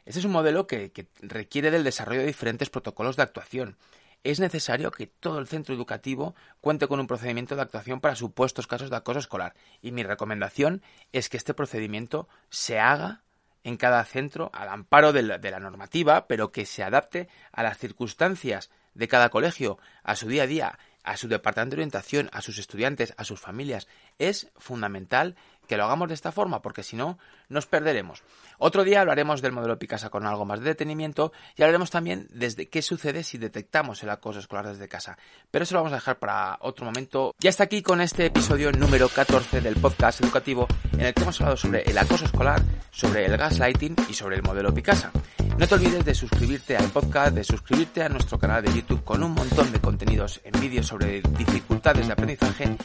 Este 0.04 0.20
es 0.20 0.24
un 0.24 0.32
modelo 0.32 0.68
que 0.68 0.92
requiere 1.20 1.72
del 1.72 1.82
desarrollo 1.82 2.20
de 2.20 2.26
diferentes 2.28 2.70
protocolos 2.70 3.16
de 3.16 3.22
actuación 3.24 3.76
es 4.24 4.40
necesario 4.40 4.90
que 4.90 5.06
todo 5.06 5.38
el 5.38 5.46
centro 5.46 5.74
educativo 5.74 6.34
cuente 6.62 6.88
con 6.88 6.98
un 6.98 7.06
procedimiento 7.06 7.54
de 7.54 7.62
actuación 7.62 8.00
para 8.00 8.16
supuestos 8.16 8.66
casos 8.66 8.88
de 8.90 8.96
acoso 8.96 9.18
escolar. 9.18 9.54
Y 9.82 9.92
mi 9.92 10.02
recomendación 10.02 10.82
es 11.12 11.28
que 11.28 11.36
este 11.36 11.52
procedimiento 11.52 12.26
se 12.48 12.80
haga 12.80 13.22
en 13.64 13.76
cada 13.76 14.02
centro 14.04 14.50
al 14.54 14.68
amparo 14.70 15.12
de 15.12 15.22
la, 15.22 15.60
normativa, 15.60 16.26
pero 16.26 16.52
que 16.52 16.66
se 16.66 16.82
adapte 16.82 17.28
a 17.52 17.62
las 17.62 17.78
circunstancias 17.78 18.70
de 18.94 19.08
cada 19.08 19.28
colegio, 19.28 19.78
a 20.02 20.16
su 20.16 20.28
día 20.28 20.44
a 20.44 20.46
día, 20.46 20.78
a 21.02 21.16
su 21.18 21.28
departamento 21.28 21.76
de 21.76 21.82
orientación, 21.82 22.30
a 22.32 22.40
sus 22.40 22.58
estudiantes, 22.58 23.14
a 23.18 23.24
sus 23.24 23.40
familias. 23.40 23.88
Es 24.18 24.50
fundamental 24.56 25.36
que 25.66 25.76
lo 25.76 25.84
hagamos 25.84 26.08
de 26.08 26.14
esta 26.14 26.32
forma, 26.32 26.62
porque 26.62 26.82
si 26.82 26.96
no, 26.96 27.18
nos 27.48 27.66
perderemos. 27.66 28.22
Otro 28.58 28.84
día 28.84 29.00
hablaremos 29.00 29.42
del 29.42 29.52
modelo 29.52 29.78
Picasa 29.78 30.10
con 30.10 30.26
algo 30.26 30.44
más 30.44 30.60
de 30.60 30.66
detenimiento 30.66 31.32
y 31.56 31.62
hablaremos 31.62 31.90
también 31.90 32.28
desde 32.30 32.68
qué 32.68 32.82
sucede 32.82 33.24
si 33.24 33.38
detectamos 33.38 34.02
el 34.02 34.10
acoso 34.10 34.38
escolar 34.38 34.66
desde 34.66 34.88
casa. 34.88 35.18
Pero 35.50 35.64
eso 35.64 35.74
lo 35.74 35.80
vamos 35.80 35.92
a 35.92 35.96
dejar 35.96 36.18
para 36.18 36.58
otro 36.60 36.84
momento. 36.84 37.34
Ya 37.38 37.50
está 37.50 37.64
aquí 37.64 37.82
con 37.82 38.00
este 38.00 38.26
episodio 38.26 38.72
número 38.72 39.08
14 39.08 39.60
del 39.60 39.76
podcast 39.76 40.20
educativo 40.20 40.66
en 40.92 41.02
el 41.02 41.14
que 41.14 41.22
hemos 41.22 41.40
hablado 41.40 41.56
sobre 41.56 41.82
el 41.82 41.98
acoso 41.98 42.24
escolar, 42.24 42.62
sobre 42.90 43.26
el 43.26 43.36
gaslighting 43.36 43.96
y 44.08 44.14
sobre 44.14 44.36
el 44.36 44.42
modelo 44.42 44.72
Picasa. 44.72 45.10
No 45.56 45.68
te 45.68 45.74
olvides 45.76 46.04
de 46.04 46.14
suscribirte 46.14 46.76
al 46.76 46.86
podcast, 46.90 47.34
de 47.34 47.44
suscribirte 47.44 48.02
a 48.02 48.08
nuestro 48.08 48.38
canal 48.38 48.62
de 48.62 48.74
YouTube 48.74 49.04
con 49.04 49.22
un 49.22 49.32
montón 49.32 49.70
de 49.72 49.80
contenidos 49.80 50.40
en 50.42 50.60
vídeos 50.60 50.86
sobre 50.86 51.22
dificultades 51.38 52.06
de 52.06 52.12
aprendizaje 52.12 52.76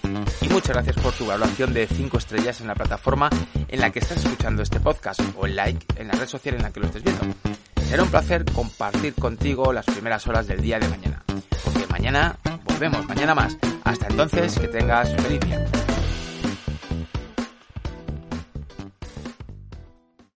y 0.41 0.49
muchas 0.49 0.75
gracias 0.75 0.95
por 0.97 1.13
tu 1.13 1.23
evaluación 1.25 1.73
de 1.73 1.87
5 1.87 2.17
estrellas 2.17 2.61
en 2.61 2.67
la 2.67 2.75
plataforma 2.75 3.29
en 3.67 3.79
la 3.79 3.89
que 3.89 3.99
estás 3.99 4.23
escuchando 4.23 4.61
este 4.61 4.79
podcast 4.79 5.19
o 5.35 5.47
el 5.47 5.55
like 5.55 5.85
en 5.95 6.07
la 6.07 6.13
red 6.13 6.27
social 6.27 6.55
en 6.55 6.61
la 6.61 6.71
que 6.71 6.79
lo 6.79 6.85
estés 6.85 7.03
viendo. 7.03 7.23
Será 7.87 8.03
un 8.03 8.09
placer 8.09 8.45
compartir 8.45 9.15
contigo 9.15 9.73
las 9.73 9.85
primeras 9.85 10.27
horas 10.27 10.45
del 10.45 10.61
día 10.61 10.79
de 10.79 10.87
mañana, 10.89 11.23
porque 11.63 11.87
mañana 11.89 12.37
volvemos, 12.65 13.03
mañana 13.07 13.33
más. 13.33 13.57
Hasta 13.83 14.07
entonces, 14.07 14.59
que 14.59 14.67
tengas 14.67 15.11
feliz 15.15 15.39
día. 15.39 15.65